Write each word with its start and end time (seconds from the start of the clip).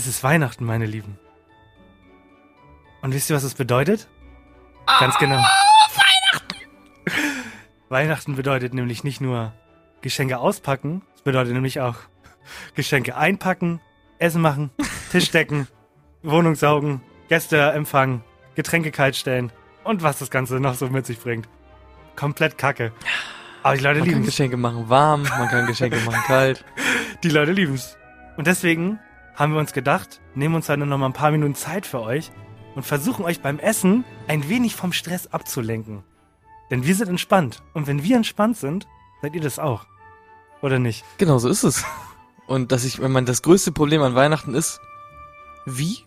Es 0.00 0.06
ist 0.06 0.24
Weihnachten, 0.24 0.64
meine 0.64 0.86
Lieben. 0.86 1.18
Und 3.02 3.12
wisst 3.12 3.28
ihr, 3.28 3.36
was 3.36 3.42
das 3.42 3.52
bedeutet? 3.52 4.08
Ganz 4.98 5.18
genau. 5.18 5.36
Weihnachten! 5.36 6.56
Weihnachten 7.90 8.34
bedeutet 8.34 8.72
nämlich 8.72 9.04
nicht 9.04 9.20
nur 9.20 9.52
Geschenke 10.00 10.38
auspacken, 10.38 11.02
es 11.14 11.20
bedeutet 11.20 11.52
nämlich 11.52 11.80
auch 11.80 11.96
Geschenke 12.74 13.14
einpacken, 13.14 13.82
Essen 14.18 14.40
machen, 14.40 14.70
Tisch 15.12 15.30
decken, 15.32 15.68
Wohnung 16.22 16.54
saugen, 16.54 17.02
Gäste 17.28 17.60
empfangen, 17.60 18.24
Getränke 18.54 18.92
kaltstellen 18.92 19.52
und 19.84 20.02
was 20.02 20.18
das 20.18 20.30
Ganze 20.30 20.60
noch 20.60 20.76
so 20.76 20.88
mit 20.88 21.04
sich 21.04 21.20
bringt. 21.20 21.46
Komplett 22.16 22.56
kacke. 22.56 22.92
Aber 23.62 23.76
die 23.76 23.82
Leute 23.82 23.98
Man 23.98 24.08
kann 24.08 24.14
lieben 24.14 24.20
es. 24.22 24.28
Geschenke 24.28 24.56
machen 24.56 24.88
warm, 24.88 25.24
man 25.24 25.48
kann 25.48 25.66
Geschenke 25.66 25.98
machen 26.06 26.22
kalt. 26.26 26.64
Die 27.22 27.28
Leute 27.28 27.52
lieben 27.52 27.74
es. 27.74 27.98
Und 28.38 28.46
deswegen 28.46 28.98
haben 29.40 29.54
wir 29.54 29.58
uns 29.58 29.72
gedacht, 29.72 30.20
nehmen 30.34 30.54
uns 30.54 30.66
dann 30.66 30.86
noch 30.86 30.98
mal 30.98 31.06
ein 31.06 31.14
paar 31.14 31.30
Minuten 31.30 31.54
Zeit 31.54 31.86
für 31.86 32.02
euch 32.02 32.30
und 32.74 32.84
versuchen 32.84 33.24
euch 33.24 33.40
beim 33.40 33.58
Essen 33.58 34.04
ein 34.28 34.50
wenig 34.50 34.76
vom 34.76 34.92
Stress 34.92 35.28
abzulenken. 35.28 36.04
Denn 36.70 36.84
wir 36.84 36.94
sind 36.94 37.08
entspannt. 37.08 37.62
Und 37.72 37.86
wenn 37.86 38.02
wir 38.02 38.16
entspannt 38.16 38.58
sind, 38.58 38.86
seid 39.22 39.34
ihr 39.34 39.40
das 39.40 39.58
auch. 39.58 39.86
Oder 40.60 40.78
nicht? 40.78 41.06
Genau, 41.16 41.38
so 41.38 41.48
ist 41.48 41.62
es. 41.62 41.82
Und 42.46 42.70
dass 42.70 42.84
ich, 42.84 43.00
wenn 43.00 43.12
man 43.12 43.24
das 43.24 43.40
größte 43.40 43.72
Problem 43.72 44.02
an 44.02 44.14
Weihnachten 44.14 44.54
ist, 44.54 44.78
wie 45.64 46.04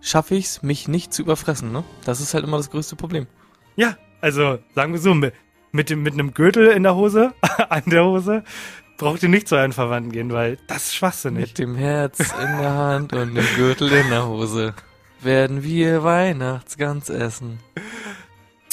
schaffe 0.00 0.34
ich 0.34 0.46
es, 0.46 0.62
mich 0.64 0.88
nicht 0.88 1.14
zu 1.14 1.22
überfressen, 1.22 1.70
ne? 1.70 1.84
Das 2.04 2.20
ist 2.20 2.34
halt 2.34 2.42
immer 2.42 2.56
das 2.56 2.70
größte 2.70 2.96
Problem. 2.96 3.28
Ja, 3.76 3.96
also 4.20 4.58
sagen 4.74 4.92
wir 4.92 5.00
so, 5.00 5.14
mit, 5.14 5.32
mit, 5.70 5.90
dem, 5.90 6.02
mit 6.02 6.14
einem 6.14 6.34
Gürtel 6.34 6.66
in 6.72 6.82
der 6.82 6.96
Hose, 6.96 7.34
an 7.68 7.84
der 7.86 8.04
Hose, 8.04 8.42
braucht 8.96 9.22
ihr 9.22 9.28
nicht 9.28 9.48
zu 9.48 9.56
euren 9.56 9.72
Verwandten 9.72 10.12
gehen, 10.12 10.32
weil 10.32 10.58
das 10.66 10.86
ist 10.86 10.94
schwachsinnig. 10.96 11.48
Mit 11.48 11.58
dem 11.58 11.74
Herz 11.76 12.18
in 12.18 12.58
der 12.58 12.72
Hand 12.72 13.12
und 13.12 13.34
dem 13.34 13.46
Gürtel 13.56 13.92
in 13.92 14.10
der 14.10 14.26
Hose 14.26 14.74
werden 15.20 15.62
wir 15.62 16.04
Weihnachtsgans 16.04 17.08
essen. 17.08 17.58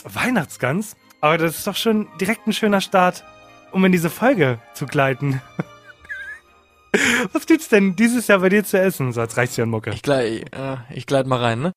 Weihnachtsgans? 0.03 0.95
Aber 1.22 1.38
das 1.38 1.59
ist 1.59 1.67
doch 1.67 1.75
schon 1.75 2.08
direkt 2.19 2.47
ein 2.47 2.53
schöner 2.53 2.81
Start, 2.81 3.23
um 3.72 3.86
in 3.86 3.91
diese 3.91 4.09
Folge 4.09 4.59
zu 4.73 4.86
gleiten. 4.86 5.41
Was 7.31 7.45
gibt's 7.45 7.69
denn 7.69 7.95
dieses 7.95 8.28
Jahr 8.28 8.39
bei 8.39 8.50
dir 8.50 8.63
zu 8.63 8.80
essen? 8.80 9.13
So 9.13 9.22
als 9.22 9.38
Reichsjahrmucke. 9.38 9.91
Ich 9.91 10.02
gleit, 10.02 10.53
äh, 10.53 10.78
ich 10.89 11.06
gleit 11.06 11.25
mal 11.25 11.39
rein, 11.39 11.61
ne? 11.61 11.72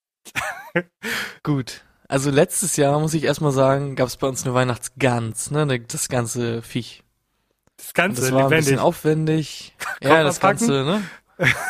Gut. 1.42 1.84
Also 2.08 2.30
letztes 2.30 2.76
Jahr, 2.76 2.98
muss 2.98 3.14
ich 3.14 3.24
erstmal 3.24 3.52
sagen, 3.52 3.96
gab 3.96 4.08
es 4.08 4.16
bei 4.16 4.26
uns 4.26 4.44
eine 4.44 4.54
Weihnachtsgans, 4.54 5.50
ne? 5.50 5.80
Das 5.80 6.08
ganze 6.08 6.62
Viech. 6.62 7.03
Das 7.76 7.88
Und 7.88 7.94
Ganze 7.94 8.22
das 8.22 8.32
war 8.32 8.38
ein 8.38 8.44
lebendig. 8.44 8.64
bisschen 8.66 8.78
aufwendig. 8.80 9.74
Ja, 10.02 10.22
das? 10.22 10.40
Ganze, 10.40 10.70
ne? 10.84 11.02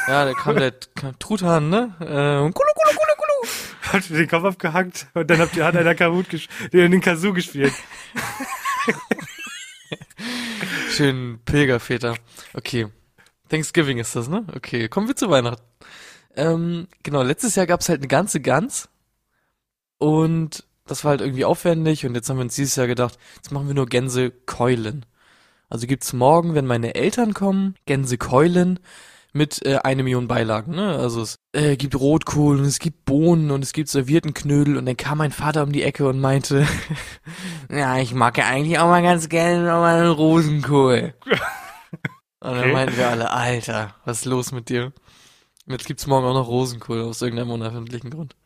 Ja, 0.09 0.25
da 0.25 0.33
kam 0.35 0.57
der 0.57 0.75
Truthahn, 1.19 1.69
ne? 1.71 1.95
Äh, 2.01 2.45
und 2.45 2.55
kulu, 2.55 2.69
kulu, 2.75 2.97
kulu, 2.97 3.15
kulu. 3.17 3.49
Habt 3.93 4.11
ihr 4.11 4.17
den 4.19 4.29
Kopf 4.29 4.45
abgehackt 4.45 5.07
und 5.15 5.29
dann 5.31 5.39
habt 5.39 5.57
ihr, 5.57 5.65
hat 5.65 5.77
einer 5.77 5.95
Kamut 5.95 6.27
den 6.73 7.01
Kazoo 7.01 7.33
gespielt. 7.33 7.73
Schön 10.91 11.41
Pilgerväter. 11.45 12.17
Okay. 12.55 12.89
Thanksgiving 13.49 13.99
ist 13.99 14.17
das, 14.17 14.29
ne? 14.29 14.45
Okay, 14.55 14.89
kommen 14.89 15.09
wir 15.09 15.17
zu 15.17 15.31
Weihnachten. 15.31 15.63
Ähm, 16.37 16.89
genau, 17.03 17.23
letztes 17.23 17.55
Jahr 17.55 17.67
gab's 17.67 17.89
halt 17.89 18.01
eine 18.01 18.09
ganze 18.09 18.41
Gans. 18.41 18.89
Und 19.99 20.65
das 20.87 21.05
war 21.05 21.11
halt 21.11 21.21
irgendwie 21.21 21.45
aufwendig. 21.45 22.07
Und 22.07 22.15
jetzt 22.15 22.29
haben 22.29 22.39
wir 22.39 22.43
uns 22.43 22.57
dieses 22.57 22.77
Jahr 22.77 22.87
gedacht, 22.87 23.19
jetzt 23.37 23.53
machen 23.53 23.69
wir 23.69 23.75
nur 23.75 23.87
Gänsekeulen. 23.87 25.07
Also 25.69 25.87
gibt's 25.87 26.13
morgen, 26.13 26.55
wenn 26.55 26.67
meine 26.67 26.95
Eltern 26.95 27.35
kommen, 27.35 27.75
Gänsekeulen 27.87 28.79
mit 29.33 29.65
äh, 29.67 29.79
eine 29.83 30.05
Million 30.05 30.29
Beilagen. 30.29 30.77
Ne? 30.77 30.97
Also 30.97 31.23
es 31.23 31.37
äh, 31.53 31.77
gibt 31.77 31.99
Rotkohl 31.99 32.59
und 32.61 32.67
es 32.67 32.79
gibt 32.79 33.05
Bohnen 33.05 33.51
und 33.51 33.63
es 33.65 33.73
gibt 33.73 33.89
servierten 33.89 34.33
Knödel. 34.35 34.77
Und 34.77 34.87
dann 34.87 34.97
kam 34.97 35.19
mein 35.19 35.33
Vater 35.33 35.65
um 35.65 35.73
die 35.73 35.83
Ecke 35.83 36.07
und 36.09 36.21
meinte, 36.21 36.67
ja, 37.71 37.99
ich 37.99 38.15
mag 38.15 38.39
ja 38.39 38.47
eigentlich 38.47 38.79
auch 38.79 38.87
mal 38.89 39.03
ganz 39.03 39.29
gerne 39.29 39.65
noch 39.67 39.81
mal 39.81 40.01
einen 40.03 40.13
Rosenkohl. 40.13 41.15
Und 42.41 42.57
dann 42.57 42.69
Okay. 42.69 42.73
meinten 42.73 42.97
wir 42.97 43.09
alle, 43.09 43.31
Alter, 43.31 43.95
was 44.05 44.19
ist 44.21 44.25
los 44.27 44.53
mit 44.53 44.69
dir? 44.69 44.93
Jetzt 45.67 45.87
gibt's 45.87 46.07
morgen 46.07 46.27
auch 46.27 46.35
noch 46.35 46.49
Rosenkohl 46.49 47.01
aus 47.03 47.23
irgendeinem 47.23 47.51
unerfindlichen 47.51 48.11
Grund. 48.11 48.37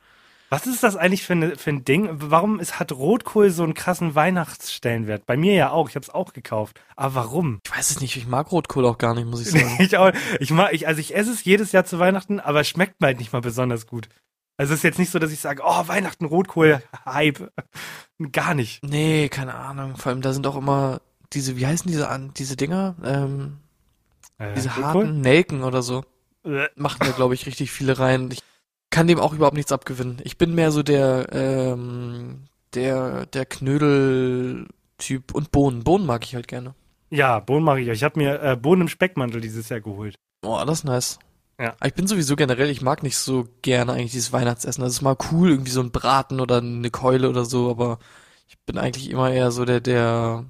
Was 0.50 0.66
ist 0.66 0.82
das 0.82 0.96
eigentlich 0.96 1.24
für, 1.24 1.34
eine, 1.34 1.56
für 1.56 1.70
ein 1.70 1.84
Ding? 1.84 2.08
Warum 2.10 2.58
ist, 2.58 2.78
hat 2.80 2.92
Rotkohl 2.92 3.50
so 3.50 3.64
einen 3.64 3.74
krassen 3.74 4.14
Weihnachtsstellenwert? 4.14 5.26
Bei 5.26 5.36
mir 5.36 5.52
ja 5.54 5.70
auch. 5.70 5.88
Ich 5.90 5.96
hab's 5.96 6.08
auch 6.10 6.32
gekauft. 6.32 6.80
Aber 6.96 7.14
warum? 7.16 7.60
Ich 7.66 7.76
weiß 7.76 7.90
es 7.90 8.00
nicht, 8.00 8.16
ich 8.16 8.26
mag 8.26 8.50
Rotkohl 8.50 8.86
auch 8.86 8.96
gar 8.98 9.14
nicht, 9.14 9.26
muss 9.26 9.42
ich 9.42 9.50
sagen. 9.60 9.76
ich 9.78 9.96
auch, 9.98 10.10
ich 10.40 10.50
mag, 10.50 10.72
ich, 10.72 10.86
also 10.86 11.00
ich 11.00 11.14
esse 11.14 11.32
es 11.32 11.44
jedes 11.44 11.72
Jahr 11.72 11.84
zu 11.84 11.98
Weihnachten, 11.98 12.40
aber 12.40 12.60
es 12.60 12.68
schmeckt 12.68 13.00
mir 13.00 13.08
halt 13.08 13.18
nicht 13.18 13.32
mal 13.32 13.40
besonders 13.42 13.86
gut. 13.86 14.08
Also 14.56 14.72
es 14.72 14.80
ist 14.80 14.84
jetzt 14.84 14.98
nicht 14.98 15.10
so, 15.10 15.18
dass 15.18 15.30
ich 15.32 15.38
sage, 15.40 15.62
oh, 15.64 15.86
Weihnachten 15.86 16.24
Rotkohl, 16.24 16.82
Hype. 17.04 17.52
Gar 18.32 18.54
nicht. 18.54 18.82
Nee, 18.82 19.28
keine 19.28 19.54
Ahnung. 19.54 19.96
Vor 19.96 20.10
allem, 20.10 20.22
da 20.22 20.32
sind 20.32 20.46
auch 20.46 20.56
immer 20.56 21.00
diese, 21.32 21.56
wie 21.56 21.66
heißen 21.66 21.90
diese 21.90 22.08
an, 22.08 22.32
diese 22.36 22.56
Dinger? 22.56 22.96
Ähm, 23.04 23.58
Äh, 24.38 24.54
diese 24.54 24.70
Rotkohl? 24.70 24.84
harten 24.84 25.20
Nelken 25.20 25.62
oder 25.62 25.82
so. 25.82 26.04
Äh, 26.44 26.68
Machen 26.74 27.00
da, 27.00 27.10
glaube 27.10 27.34
ich, 27.34 27.46
richtig 27.46 27.70
viele 27.70 27.98
rein. 27.98 28.30
Ich 28.32 28.42
kann 28.98 29.06
dem 29.06 29.20
auch 29.20 29.32
überhaupt 29.32 29.56
nichts 29.56 29.70
abgewinnen. 29.70 30.18
Ich 30.24 30.38
bin 30.38 30.56
mehr 30.56 30.72
so 30.72 30.82
der, 30.82 31.28
ähm, 31.30 32.48
der, 32.74 33.26
der 33.26 33.46
Knödel-Typ 33.46 35.32
und 35.36 35.52
Bohnen. 35.52 35.84
Bohnen 35.84 36.04
mag 36.04 36.24
ich 36.24 36.34
halt 36.34 36.48
gerne. 36.48 36.74
Ja, 37.08 37.38
Bohnen 37.38 37.64
mache 37.64 37.80
ich. 37.80 37.88
auch. 37.88 37.94
Ich 37.94 38.02
habe 38.02 38.18
mir 38.18 38.42
äh, 38.42 38.56
Bohnen 38.56 38.82
im 38.82 38.88
Speckmantel 38.88 39.40
dieses 39.40 39.68
Jahr 39.68 39.80
geholt. 39.80 40.16
Oh, 40.44 40.60
das 40.66 40.80
ist 40.80 40.84
nice. 40.84 41.20
Ja. 41.60 41.76
Ich 41.84 41.94
bin 41.94 42.08
sowieso 42.08 42.34
generell, 42.34 42.70
ich 42.70 42.82
mag 42.82 43.04
nicht 43.04 43.16
so 43.16 43.46
gerne 43.62 43.92
eigentlich 43.92 44.10
dieses 44.10 44.32
Weihnachtsessen. 44.32 44.82
Das 44.82 44.94
ist 44.94 45.02
mal 45.02 45.16
cool, 45.30 45.50
irgendwie 45.50 45.70
so 45.70 45.80
ein 45.80 45.92
Braten 45.92 46.40
oder 46.40 46.56
eine 46.56 46.90
Keule 46.90 47.28
oder 47.28 47.44
so, 47.44 47.70
aber 47.70 48.00
ich 48.48 48.58
bin 48.66 48.78
eigentlich 48.78 49.10
immer 49.10 49.30
eher 49.30 49.52
so 49.52 49.64
der, 49.64 49.80
der 49.80 50.44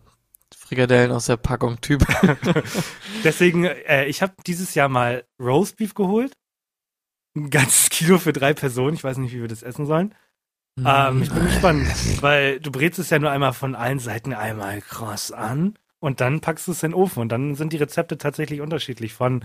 Frikadellen 0.56 1.12
aus 1.12 1.26
der 1.26 1.36
Packung 1.36 1.82
Typ. 1.82 2.02
Deswegen, 3.24 3.64
äh, 3.64 4.06
ich 4.06 4.22
habe 4.22 4.32
dieses 4.46 4.74
Jahr 4.74 4.88
mal 4.88 5.24
Roastbeef 5.38 5.92
geholt. 5.92 6.32
Ein 7.38 7.50
ganzes 7.50 7.90
Kilo 7.90 8.18
für 8.18 8.32
drei 8.32 8.54
Personen. 8.54 8.94
Ich 8.94 9.04
weiß 9.04 9.18
nicht, 9.18 9.34
wie 9.34 9.40
wir 9.40 9.48
das 9.48 9.62
essen 9.62 9.86
sollen. 9.86 10.14
Ähm, 10.84 11.22
ich 11.22 11.30
bin 11.30 11.44
gespannt, 11.44 12.22
weil 12.22 12.60
du 12.60 12.70
brätst 12.70 12.98
es 12.98 13.10
ja 13.10 13.18
nur 13.18 13.30
einmal 13.30 13.52
von 13.52 13.74
allen 13.74 13.98
Seiten 13.98 14.32
einmal 14.32 14.80
kross 14.80 15.32
an 15.32 15.74
und 15.98 16.20
dann 16.20 16.40
packst 16.40 16.68
du 16.68 16.72
es 16.72 16.82
in 16.82 16.90
den 16.92 16.94
Ofen 16.94 17.20
und 17.20 17.30
dann 17.30 17.56
sind 17.56 17.72
die 17.72 17.78
Rezepte 17.78 18.16
tatsächlich 18.16 18.60
unterschiedlich. 18.60 19.12
Von 19.12 19.44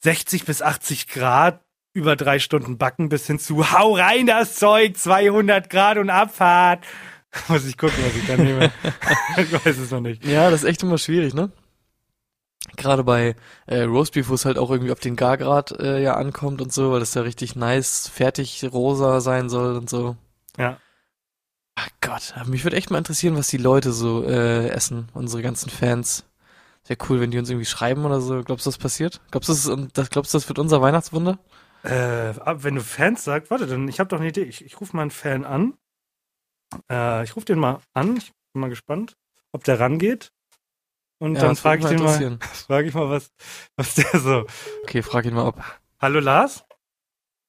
60 0.00 0.44
bis 0.44 0.62
80 0.62 1.08
Grad 1.08 1.60
über 1.94 2.16
drei 2.16 2.38
Stunden 2.38 2.78
backen 2.78 3.08
bis 3.08 3.26
hin 3.26 3.38
zu 3.38 3.72
hau 3.72 3.96
rein 3.96 4.26
das 4.26 4.54
Zeug, 4.54 4.96
200 4.96 5.68
Grad 5.68 5.98
und 5.98 6.10
Abfahrt. 6.10 6.84
Muss 7.48 7.66
ich 7.66 7.76
gucken, 7.76 7.98
was 8.04 8.14
ich 8.14 8.26
da 8.26 8.36
nehme. 8.36 8.70
ich 9.36 9.52
weiß 9.52 9.78
es 9.78 9.90
noch 9.90 10.00
nicht. 10.00 10.24
Ja, 10.24 10.50
das 10.50 10.62
ist 10.62 10.68
echt 10.68 10.82
immer 10.82 10.98
schwierig, 10.98 11.34
ne? 11.34 11.50
Gerade 12.76 13.04
bei 13.04 13.36
äh, 13.66 13.82
Roastbeef, 13.82 14.28
wo 14.28 14.34
es 14.34 14.44
halt 14.44 14.56
auch 14.56 14.70
irgendwie 14.70 14.92
auf 14.92 15.00
den 15.00 15.16
Gargrad 15.16 15.72
äh, 15.72 16.00
ja 16.02 16.14
ankommt 16.14 16.62
und 16.62 16.72
so, 16.72 16.92
weil 16.92 17.00
das 17.00 17.14
ja 17.14 17.22
richtig 17.22 17.56
nice, 17.56 18.08
fertig 18.08 18.64
rosa 18.72 19.20
sein 19.20 19.48
soll 19.48 19.76
und 19.76 19.90
so. 19.90 20.16
Ja. 20.56 20.78
Ach 21.74 21.88
Gott, 22.00 22.34
mich 22.46 22.64
würde 22.64 22.76
echt 22.76 22.90
mal 22.90 22.98
interessieren, 22.98 23.36
was 23.36 23.48
die 23.48 23.56
Leute 23.56 23.92
so 23.92 24.24
äh, 24.24 24.68
essen, 24.68 25.08
unsere 25.14 25.42
ganzen 25.42 25.70
Fans. 25.70 26.24
Wäre 26.86 26.98
cool, 27.08 27.20
wenn 27.20 27.30
die 27.30 27.38
uns 27.38 27.48
irgendwie 27.48 27.66
schreiben 27.66 28.04
oder 28.04 28.20
so. 28.20 28.42
Glaubst 28.42 28.66
du, 28.66 28.70
das 28.70 28.78
passiert? 28.78 29.20
Glaubst 29.30 29.48
du, 29.48 29.52
das, 29.52 29.92
das, 29.92 30.10
glaubst 30.10 30.34
du, 30.34 30.38
das 30.38 30.48
wird 30.48 30.58
unser 30.58 30.82
Weihnachtswunder? 30.82 31.38
Äh, 31.84 32.34
wenn 32.62 32.74
du 32.74 32.80
Fans 32.80 33.24
sagst, 33.24 33.50
warte, 33.50 33.66
dann 33.66 33.88
ich 33.88 34.00
habe 34.00 34.08
doch 34.08 34.18
eine 34.18 34.28
Idee. 34.28 34.42
Ich, 34.42 34.64
ich 34.64 34.80
rufe 34.80 34.94
mal 34.96 35.02
einen 35.02 35.10
Fan 35.10 35.44
an. 35.44 35.74
Äh, 36.90 37.24
ich 37.24 37.36
rufe 37.36 37.46
den 37.46 37.58
mal 37.58 37.80
an. 37.94 38.16
Ich 38.16 38.32
bin 38.52 38.60
mal 38.60 38.70
gespannt, 38.70 39.16
ob 39.52 39.64
der 39.64 39.80
rangeht. 39.80 40.32
Und 41.22 41.34
dann 41.34 41.50
das 41.50 41.60
frage 41.60 41.82
ich 41.82 41.88
den 41.88 42.02
mal, 42.02 42.38
frage 42.66 42.88
ich 42.88 42.94
mal, 42.94 43.08
was, 43.08 43.30
was 43.76 43.94
der 43.94 44.18
so. 44.18 44.44
Okay, 44.82 45.02
frag 45.02 45.24
ihn 45.24 45.34
mal 45.34 45.46
ob. 45.46 45.62
Hallo 46.00 46.18
Lars? 46.18 46.64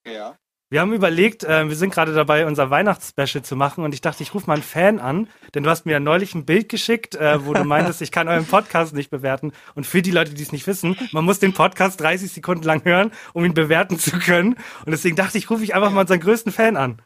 Ja. 0.06 0.38
Wir 0.70 0.80
haben 0.80 0.94
überlegt, 0.94 1.44
äh, 1.44 1.68
wir 1.68 1.76
sind 1.76 1.92
gerade 1.92 2.14
dabei, 2.14 2.46
unser 2.46 2.70
Weihnachtsspecial 2.70 3.44
zu 3.44 3.56
machen 3.56 3.84
und 3.84 3.96
ich 3.96 4.02
dachte, 4.02 4.22
ich 4.22 4.36
rufe 4.36 4.46
mal 4.46 4.54
einen 4.54 4.62
Fan 4.62 5.00
an, 5.00 5.28
denn 5.56 5.64
du 5.64 5.72
hast 5.72 5.88
mir 5.88 5.94
ja 5.94 6.00
neulich 6.00 6.36
ein 6.36 6.46
Bild 6.46 6.70
geschickt, 6.70 7.16
äh, 7.16 7.44
wo 7.48 7.56
du 7.56 7.64
meintest, 7.64 8.04
ich 8.04 8.12
kann 8.12 8.28
euren 8.28 8.46
Podcast 8.46 8.94
nicht 8.94 9.10
bewerten. 9.10 9.54
Und 9.74 9.88
für 9.88 10.04
die 10.04 10.12
Leute, 10.12 10.36
die 10.36 10.44
es 10.44 10.52
nicht 10.52 10.68
wissen, 10.68 10.96
man 11.12 11.26
muss 11.26 11.40
den 11.40 11.54
Podcast 11.54 12.00
30 12.00 12.32
Sekunden 12.32 12.66
lang 12.66 12.86
hören, 12.86 13.12
um 13.34 13.44
ihn 13.44 13.56
bewerten 13.56 13.98
zu 13.98 14.20
können. 14.20 14.54
Und 14.86 14.92
deswegen 14.92 15.16
dachte 15.16 15.40
ich, 15.40 15.50
rufe 15.50 15.64
ich 15.64 15.74
einfach 15.74 15.90
mal 15.90 16.02
unseren 16.02 16.20
größten 16.20 16.52
Fan 16.52 16.78
an. 16.78 17.02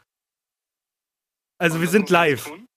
Also 1.56 1.80
wir 1.80 1.88
sind 1.88 2.10
live. 2.10 2.44
tun? 2.44 2.67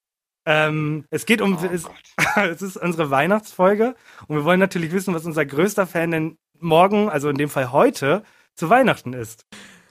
Ähm, 0.45 1.05
es 1.11 1.25
geht 1.25 1.41
um, 1.41 1.57
Oh 1.57 1.65
es, 1.65 1.85
es 2.35 2.61
ist 2.61 2.77
unsere 2.77 3.09
Weihnachtsfolge 3.11 3.95
und 4.27 4.35
wir 4.37 4.43
wollen 4.43 4.59
natürlich 4.59 4.91
wissen, 4.91 5.13
was 5.13 5.25
unser 5.25 5.45
größter 5.45 5.85
Fan 5.87 6.11
denn 6.11 6.37
morgen, 6.59 7.09
also 7.09 7.29
in 7.29 7.37
dem 7.37 7.49
Fall 7.49 7.71
heute, 7.71 8.23
zu 8.55 8.69
Weihnachten 8.69 9.13
ist. 9.13 9.45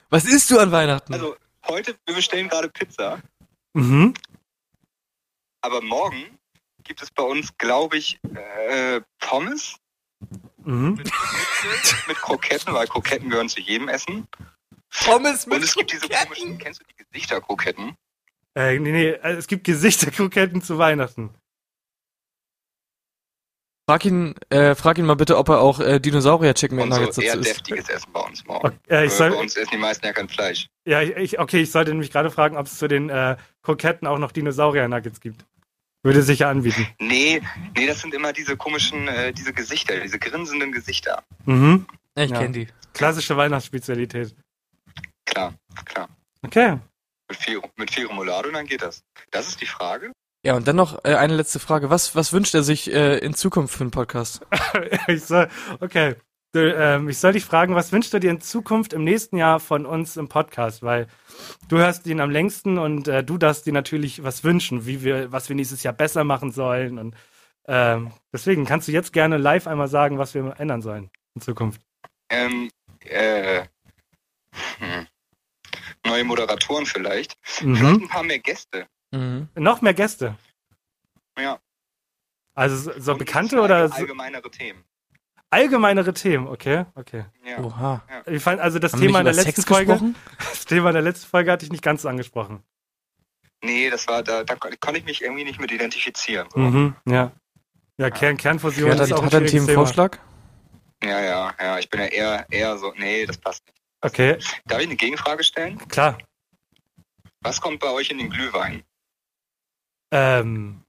Was 0.09 0.25
isst 0.25 0.51
du 0.51 0.59
an 0.59 0.71
Weihnachten? 0.71 1.13
Also, 1.13 1.35
heute, 1.67 1.95
wir 2.05 2.15
bestellen 2.15 2.49
gerade 2.49 2.69
Pizza, 2.69 3.21
Mhm. 3.73 4.13
aber 5.61 5.81
morgen 5.81 6.37
gibt 6.83 7.01
es 7.01 7.11
bei 7.11 7.23
uns, 7.23 7.57
glaube 7.57 7.97
ich, 7.97 8.19
äh, 8.33 9.01
Pommes 9.19 9.77
Mhm. 10.63 10.95
mit, 10.95 11.11
mit 12.07 12.17
Kroketten, 12.17 12.73
weil 12.73 12.87
Kroketten 12.87 13.29
gehören 13.29 13.49
zu 13.49 13.59
jedem 13.61 13.87
Essen. 13.87 14.27
Pommes 15.05 15.45
Und 15.45 15.63
es 15.63 15.73
gibt 15.73 15.91
diese 15.91 16.07
komischen, 16.09 16.57
kennst 16.57 16.81
du 16.81 16.85
die 16.85 17.03
Gesichterkroketten? 17.05 17.95
Äh, 18.55 18.79
nee, 18.79 18.91
nee, 18.91 19.09
äh, 19.09 19.33
es 19.33 19.47
gibt 19.47 19.63
Gesichterkroketten 19.63 20.61
zu 20.61 20.77
Weihnachten. 20.77 21.29
Frag 23.89 24.05
ihn, 24.05 24.35
äh, 24.49 24.75
frag 24.75 24.97
ihn 24.99 25.05
mal 25.05 25.15
bitte, 25.15 25.37
ob 25.37 25.49
er 25.49 25.59
auch 25.59 25.79
äh, 25.79 25.99
Dinosaurier 25.99 26.53
Chicken 26.53 26.79
Und 26.79 26.89
McNuggets 26.89 27.15
so 27.15 27.21
eher 27.21 27.35
dazu 27.35 27.49
deftiges 27.49 27.89
Essen 27.89 28.11
bei 28.13 28.21
uns 28.21 28.45
morgen. 28.45 28.67
Okay, 28.67 28.77
äh, 28.89 29.05
ich 29.05 29.11
Äh, 29.13 29.15
soll, 29.15 29.29
bei 29.31 29.35
uns 29.37 29.55
essen 29.57 29.71
die 29.73 29.77
meisten 29.77 30.05
ja 30.05 30.13
kein 30.13 30.29
Fleisch. 30.29 30.67
ja, 30.85 31.01
ich, 31.01 31.39
okay, 31.39 31.61
ich 31.61 31.71
sollte 31.71 31.91
nämlich 31.91 32.11
gerade 32.11 32.31
fragen, 32.31 32.55
ob 32.57 32.67
es 32.67 32.77
zu 32.77 32.87
den 32.87 33.09
äh, 33.09 33.35
Kroketten 33.63 34.07
auch 34.07 34.17
noch 34.17 34.31
Dinosaurier-Nuggets 34.31 35.19
gibt. 35.19 35.45
Würde 36.03 36.21
sicher 36.21 36.47
anbieten. 36.49 36.87
Nee, 36.99 37.41
nee, 37.75 37.85
das 37.85 37.99
sind 38.01 38.13
immer 38.13 38.33
diese 38.33 38.55
komischen, 38.57 39.07
äh, 39.07 39.33
diese 39.33 39.51
Gesichter, 39.53 39.99
diese 39.99 40.19
grinsenden 40.19 40.71
Gesichter. 40.71 41.23
Mhm. 41.45 41.85
Ja, 42.17 42.23
ich 42.23 42.31
Ja. 42.31 42.39
kenn 42.39 42.53
die. 42.53 42.67
Klassische 42.93 43.35
Weihnachtsspezialität. 43.37 44.35
Klar, 45.25 45.53
klar. 45.85 46.09
Okay. 46.43 46.77
Mit 47.31 47.39
viel, 47.39 47.61
mit 47.77 47.91
viel 47.91 48.07
Remoulade 48.07 48.49
und 48.49 48.55
dann 48.55 48.65
geht 48.65 48.81
das. 48.81 49.05
Das 49.31 49.47
ist 49.47 49.61
die 49.61 49.65
Frage. 49.65 50.11
Ja, 50.43 50.53
und 50.55 50.67
dann 50.67 50.75
noch 50.75 51.05
äh, 51.05 51.15
eine 51.15 51.33
letzte 51.33 51.59
Frage. 51.59 51.89
Was, 51.89 52.13
was 52.13 52.33
wünscht 52.33 52.53
er 52.53 52.61
sich 52.61 52.91
äh, 52.91 53.19
in 53.19 53.33
Zukunft 53.33 53.73
für 53.73 53.85
einen 53.85 53.91
Podcast? 53.91 54.45
ich 55.07 55.23
soll, 55.23 55.47
okay. 55.79 56.15
Du, 56.51 56.59
ähm, 56.59 57.07
ich 57.07 57.19
soll 57.19 57.31
dich 57.31 57.45
fragen, 57.45 57.73
was 57.73 57.93
wünschst 57.93 58.13
du 58.13 58.19
dir 58.19 58.31
in 58.31 58.41
Zukunft 58.41 58.91
im 58.91 59.05
nächsten 59.05 59.37
Jahr 59.37 59.61
von 59.61 59.85
uns 59.85 60.17
im 60.17 60.27
Podcast? 60.27 60.83
Weil 60.83 61.07
du 61.69 61.77
hörst 61.77 62.05
ihn 62.05 62.19
am 62.19 62.31
längsten 62.31 62.77
und 62.77 63.07
äh, 63.07 63.23
du 63.23 63.37
darfst 63.37 63.65
dir 63.65 63.71
natürlich 63.71 64.25
was 64.25 64.43
wünschen, 64.43 64.85
wie 64.85 65.03
wir, 65.03 65.31
was 65.31 65.47
wir 65.47 65.55
nächstes 65.55 65.83
Jahr 65.83 65.93
besser 65.93 66.25
machen 66.25 66.51
sollen. 66.51 66.99
Und 66.99 67.15
ähm, 67.65 68.11
deswegen 68.33 68.65
kannst 68.65 68.89
du 68.89 68.91
jetzt 68.91 69.13
gerne 69.13 69.37
live 69.37 69.67
einmal 69.67 69.87
sagen, 69.87 70.17
was 70.17 70.33
wir 70.33 70.59
ändern 70.59 70.81
sollen 70.81 71.09
in 71.35 71.41
Zukunft. 71.41 71.81
Ähm, 72.29 72.69
äh, 73.05 73.63
hm. 74.79 75.07
Neue 76.05 76.23
Moderatoren 76.23 76.85
vielleicht. 76.85 77.37
Vielleicht 77.41 77.81
Mhm. 77.83 78.03
ein 78.03 78.07
paar 78.07 78.23
mehr 78.23 78.39
Gäste. 78.39 78.87
Mhm. 79.11 79.49
Noch 79.55 79.81
mehr 79.81 79.93
Gäste. 79.93 80.35
Ja. 81.37 81.59
Also 82.53 82.91
so, 82.99 83.13
Und 83.13 83.17
bekannte 83.19 83.61
oder 83.61 83.87
so 83.87 83.95
allgemeinere 83.95 84.49
Themen. 84.51 84.83
allgemeinere 85.49 86.13
Themen, 86.13 86.47
okay, 86.47 86.85
okay. 86.95 87.25
Ja. 87.45 87.59
Oha. 87.59 88.01
Ich 88.25 88.41
fand 88.43 88.59
also 88.59 88.77
das 88.79 88.93
Haben 88.93 89.01
Thema 89.01 89.19
in 89.19 89.25
der 89.25 89.33
letzten 89.33 89.61
Sex 89.61 89.67
Folge, 89.67 89.85
gesprochen? 89.93 90.15
das 90.37 90.65
Thema 90.65 90.89
in 90.89 90.93
der 90.95 91.03
letzten 91.03 91.27
Folge 91.27 91.51
hatte 91.51 91.65
ich 91.65 91.71
nicht 91.71 91.83
ganz 91.83 92.01
so 92.01 92.09
angesprochen. 92.09 92.63
Nee, 93.63 93.89
das 93.89 94.07
war, 94.07 94.23
da, 94.23 94.43
da 94.43 94.55
konnte 94.55 94.97
ich 94.97 95.05
mich 95.05 95.21
irgendwie 95.21 95.43
nicht 95.43 95.59
mit 95.61 95.71
identifizieren. 95.71 96.47
So. 96.51 96.59
Mhm, 96.59 96.95
ja. 97.05 97.31
Ja, 97.97 98.09
Kern, 98.09 98.35
Kernfusion 98.37 98.89
Hat 98.91 98.97
er, 98.99 99.03
ist 99.05 99.13
auch 99.13 99.19
ein 99.19 99.25
hat 99.25 99.31
schwieriges 99.33 99.51
Thema. 99.51 99.65
Themenvorschlag? 99.67 100.19
Ja, 101.03 101.19
ja, 101.21 101.53
ja. 101.59 101.79
Ich 101.79 101.89
bin 101.89 101.99
ja 102.01 102.07
eher, 102.07 102.45
eher 102.49 102.77
so, 102.77 102.91
nee, 102.97 103.25
das 103.25 103.37
passt 103.37 103.65
nicht. 103.67 103.80
Okay, 104.01 104.37
Darf 104.65 104.79
ich 104.79 104.87
eine 104.87 104.95
Gegenfrage 104.95 105.43
stellen? 105.43 105.77
klar. 105.87 106.17
Was 107.41 107.61
kommt 107.61 107.79
bei 107.79 107.89
euch 107.91 108.09
in 108.09 108.17
den 108.17 108.29
Glühwein? 108.29 108.83
Ähm, 110.11 110.83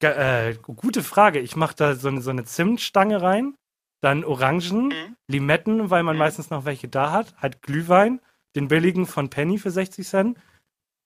äh, 0.00 0.54
gute 0.54 1.02
Frage. 1.02 1.38
Ich 1.40 1.56
mache 1.56 1.74
da 1.74 1.94
so 1.94 2.08
eine, 2.08 2.20
so 2.20 2.30
eine 2.30 2.44
Zimtstange 2.44 3.22
rein, 3.22 3.56
dann 4.02 4.24
Orangen, 4.24 4.88
Mhm. 4.88 5.16
Limetten, 5.28 5.90
weil 5.90 6.02
man 6.02 6.16
Mhm. 6.16 6.20
meistens 6.20 6.50
noch 6.50 6.64
welche 6.64 6.88
da 6.88 7.12
hat, 7.12 7.34
halt 7.38 7.62
Glühwein, 7.62 8.20
den 8.54 8.68
billigen 8.68 9.06
von 9.06 9.30
Penny 9.30 9.58
für 9.58 9.70
60 9.70 10.06
Cent. 10.06 10.38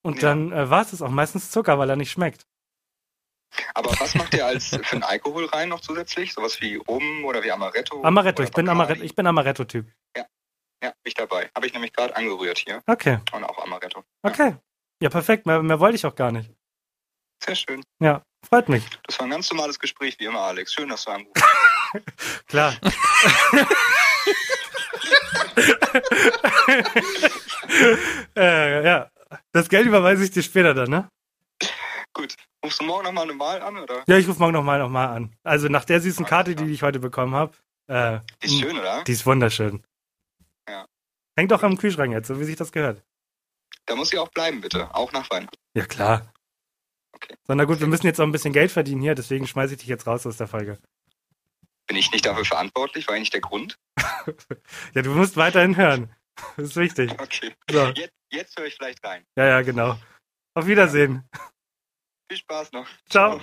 Und 0.03 0.17
Ja. 0.23 0.29
dann 0.29 0.53
äh, 0.53 0.71
war 0.71 0.83
es 0.83 1.03
auch 1.03 1.11
meistens 1.11 1.51
Zucker, 1.51 1.79
weil 1.79 1.91
er 1.91 1.97
nicht 1.97 2.11
schmeckt. 2.11 2.47
Aber 3.75 3.91
was 3.99 4.15
macht 4.15 4.35
ihr 4.35 4.47
als 4.47 4.67
für 4.83 4.93
einen 4.93 5.03
Alkohol 5.03 5.47
rein 5.47 5.69
noch 5.69 5.81
zusätzlich? 5.81 6.33
Sowas 6.33 6.61
wie 6.61 6.77
Rum 6.77 7.25
oder 7.25 7.43
wie 7.43 7.51
Amaretto? 7.53 8.03
Amaretto, 8.03 8.43
ich 8.43 8.51
bin? 8.53 8.69
Amaretto, 8.69 9.03
ich 9.03 9.15
bin 9.15 9.27
Amaretto-Typ. 9.27 9.87
Ja, 10.83 10.91
bin 10.91 10.97
ich 11.05 11.15
dabei. 11.15 11.51
Habe 11.55 11.67
ich 11.67 11.73
nämlich 11.75 11.93
gerade 11.93 12.15
angerührt 12.17 12.59
hier. 12.59 12.83
Okay, 12.87 13.19
Und 13.33 13.45
auch 13.45 13.63
Amaretto. 13.63 14.03
okay. 14.23 14.57
Ja, 15.03 15.09
perfekt. 15.09 15.47
Mehr, 15.47 15.63
mehr 15.63 15.81
wollte 15.81 15.97
ich 15.97 16.05
auch 16.07 16.15
gar 16.15 16.31
nicht. 16.33 16.51
Sehr 17.43 17.55
schön. 17.55 17.83
Ja, 18.01 18.23
freut 18.47 18.69
mich. 18.69 18.85
Das 19.07 19.19
war 19.19 19.27
ein 19.27 19.31
ganz 19.31 19.51
normales 19.51 19.79
Gespräch, 19.79 20.19
wie 20.19 20.27
immer, 20.27 20.41
Alex. 20.41 20.75
Schön, 20.75 20.89
dass 20.91 21.05
du 21.05 21.11
anrufst. 21.13 21.43
Klar. 22.49 22.75
äh, 28.37 28.85
ja, 28.85 29.11
das 29.53 29.69
Geld 29.69 29.87
überweise 29.87 30.25
ich 30.25 30.31
dir 30.31 30.43
später 30.43 30.75
dann, 30.75 30.91
ne? 30.91 31.09
Gut. 32.13 32.37
Rufst 32.65 32.81
du 32.81 32.85
morgen 32.85 33.05
nochmal 33.05 33.27
normal 33.27 33.63
an, 33.63 33.79
oder? 33.79 34.03
Ja, 34.07 34.19
ich 34.19 34.29
rufe 34.29 34.39
morgen 34.39 34.53
nochmal 34.53 34.79
noch 34.81 34.91
mal 34.91 35.07
an. 35.07 35.35
Also 35.45 35.69
nach 35.69 35.85
der 35.87 36.01
süßen 36.01 36.27
Karte, 36.27 36.55
die 36.55 36.71
ich 36.71 36.83
heute 36.83 36.99
bekommen 36.99 37.35
habe. 37.35 37.53
Äh, 37.87 38.21
Die 38.43 38.47
ist 38.47 38.61
schön, 38.61 38.79
oder? 38.79 39.03
Die 39.05 39.13
ist 39.13 39.25
wunderschön. 39.25 39.83
Hängt 41.37 41.53
auch 41.53 41.63
am 41.63 41.79
Kühlschrank 41.79 42.13
jetzt, 42.13 42.29
so 42.29 42.39
wie 42.41 42.45
sich 42.45 42.57
das 42.57 42.73
gehört. 42.73 43.03
Da 43.87 43.97
muss 43.97 44.11
sie 44.11 44.19
auch 44.19 44.29
bleiben, 44.29 44.61
bitte. 44.61 44.95
Auch 44.95 45.13
nach 45.13 45.31
Weihnachten. 45.31 45.57
Ja, 45.75 45.85
klar. 45.85 46.33
Okay. 47.13 47.35
So, 47.47 47.55
na 47.55 47.65
gut, 47.65 47.81
wir 47.81 47.87
müssen 47.87 48.07
jetzt 48.07 48.21
auch 48.21 48.25
ein 48.25 48.33
bisschen 48.33 48.53
Geld 48.53 48.71
verdienen 48.71 49.01
hier, 49.01 49.15
deswegen 49.15 49.47
schmeiße 49.47 49.75
ich 49.75 49.81
dich 49.81 49.89
jetzt 49.89 50.07
raus 50.07 50.27
aus 50.27 50.37
der 50.37 50.49
Folge. 50.49 50.79
Bin 51.87 51.97
ich 51.97 52.13
nicht 52.13 52.25
dafür 52.25 52.45
verantwortlich? 52.45 53.09
War 53.09 53.17
ich 53.17 53.21
nicht 53.21 53.35
der 53.35 53.41
Grund? 53.41 53.79
Ja, 54.95 55.03
du 55.03 55.15
musst 55.15 55.37
weiterhin 55.37 55.77
hören. 55.77 56.15
Das 56.57 56.69
ist 56.69 56.77
wichtig. 56.77 57.13
Okay. 57.21 57.55
So. 57.71 57.89
Jetzt, 57.89 58.15
jetzt 58.31 58.59
höre 58.59 58.67
ich 58.67 58.75
vielleicht 58.75 59.05
rein. 59.05 59.27
Ja, 59.37 59.47
ja, 59.47 59.63
genau. 59.63 59.99
Auf 60.55 60.67
Wiedersehen. 60.67 61.29
Viel 62.31 62.39
Spaß 62.39 62.73
noch. 62.73 62.87
Ciao. 63.11 63.41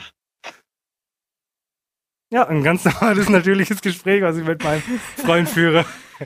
Ja, 2.30 2.48
ein 2.48 2.64
ganz 2.64 2.84
normales, 2.86 3.30
natürliches 3.30 3.82
Gespräch, 3.82 4.22
was 4.22 4.38
ich 4.38 4.46
mit 4.46 4.64
meinem 4.64 4.82
Freund 5.16 5.50
führe. 5.50 5.86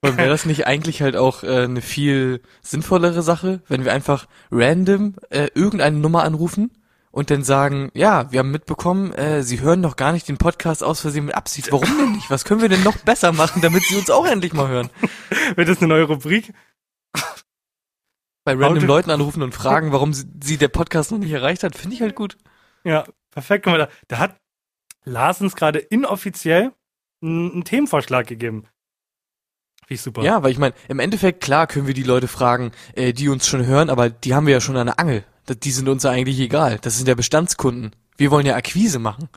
Und 0.00 0.16
wäre 0.16 0.28
das 0.28 0.44
nicht 0.44 0.66
eigentlich 0.66 1.02
halt 1.02 1.16
auch 1.16 1.44
äh, 1.44 1.64
eine 1.64 1.80
viel 1.80 2.42
sinnvollere 2.62 3.22
Sache, 3.22 3.62
wenn 3.68 3.84
wir 3.84 3.92
einfach 3.92 4.26
random 4.50 5.14
äh, 5.30 5.48
irgendeine 5.54 5.98
Nummer 5.98 6.24
anrufen 6.24 6.72
und 7.12 7.30
dann 7.30 7.44
sagen, 7.44 7.90
ja, 7.94 8.32
wir 8.32 8.40
haben 8.40 8.50
mitbekommen, 8.50 9.12
äh, 9.12 9.42
Sie 9.42 9.60
hören 9.60 9.82
doch 9.82 9.96
gar 9.96 10.12
nicht 10.12 10.28
den 10.28 10.38
Podcast 10.38 10.82
aus 10.82 11.00
Versehen 11.00 11.26
mit 11.26 11.36
Absicht. 11.36 11.70
Warum 11.70 11.96
denn 11.96 12.12
nicht? 12.12 12.30
Was 12.30 12.44
können 12.44 12.62
wir 12.62 12.68
denn 12.68 12.82
noch 12.82 12.96
besser 12.96 13.32
machen, 13.32 13.62
damit 13.62 13.84
Sie 13.84 13.96
uns 13.96 14.10
auch 14.10 14.26
endlich 14.26 14.52
mal 14.52 14.68
hören? 14.68 14.90
Wird 15.54 15.68
das 15.68 15.78
eine 15.78 15.88
neue 15.88 16.04
Rubrik? 16.04 16.52
Bei 18.44 18.54
random 18.54 18.84
Leuten 18.84 19.10
anrufen 19.10 19.42
und 19.42 19.54
fragen, 19.54 19.92
warum 19.92 20.12
sie, 20.12 20.26
sie 20.42 20.56
der 20.56 20.68
Podcast 20.68 21.12
noch 21.12 21.18
nicht 21.18 21.30
erreicht 21.30 21.62
hat, 21.62 21.76
finde 21.76 21.94
ich 21.94 22.02
halt 22.02 22.16
gut. 22.16 22.38
Ja, 22.82 23.04
perfekt. 23.30 23.64
Guck 23.64 23.74
mal, 23.74 23.78
da, 23.78 23.88
da 24.08 24.18
hat 24.18 24.41
Larsens 25.04 25.56
gerade 25.56 25.78
inoffiziell 25.78 26.72
einen, 27.22 27.64
Themenvorschlag 27.64 28.26
gegeben. 28.26 28.66
Wie 29.86 29.96
super. 29.96 30.22
Ja, 30.22 30.42
weil 30.42 30.52
ich 30.52 30.58
meine, 30.58 30.74
im 30.88 31.00
Endeffekt, 31.00 31.42
klar 31.42 31.66
können 31.66 31.86
wir 31.86 31.94
die 31.94 32.02
Leute 32.02 32.28
fragen, 32.28 32.72
äh, 32.94 33.12
die 33.12 33.28
uns 33.28 33.46
schon 33.46 33.66
hören, 33.66 33.90
aber 33.90 34.10
die 34.10 34.34
haben 34.34 34.46
wir 34.46 34.54
ja 34.54 34.60
schon 34.60 34.76
an 34.76 34.86
der 34.86 34.98
Angel. 34.98 35.24
Die 35.48 35.70
sind 35.72 35.88
uns 35.88 36.04
ja 36.04 36.10
eigentlich 36.10 36.38
egal. 36.38 36.78
Das 36.80 36.96
sind 36.96 37.08
ja 37.08 37.14
Bestandskunden. 37.14 37.94
Wir 38.16 38.30
wollen 38.30 38.46
ja 38.46 38.54
Akquise 38.54 38.98
machen. 38.98 39.28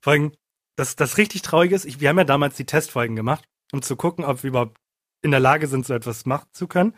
Vor 0.00 0.12
allem, 0.12 0.32
das, 0.76 0.96
das 0.96 1.18
richtig 1.18 1.42
Traurige 1.42 1.74
ist, 1.74 1.84
ich, 1.84 2.00
wir 2.00 2.08
haben 2.08 2.18
ja 2.18 2.24
damals 2.24 2.56
die 2.56 2.64
Testfolgen 2.64 3.14
gemacht, 3.14 3.44
um 3.72 3.82
zu 3.82 3.96
gucken, 3.96 4.24
ob 4.24 4.42
wir 4.42 4.48
überhaupt 4.48 4.78
in 5.22 5.30
der 5.30 5.40
Lage 5.40 5.66
sind, 5.66 5.86
so 5.86 5.94
etwas 5.94 6.26
machen 6.26 6.48
zu 6.52 6.66
können. 6.66 6.94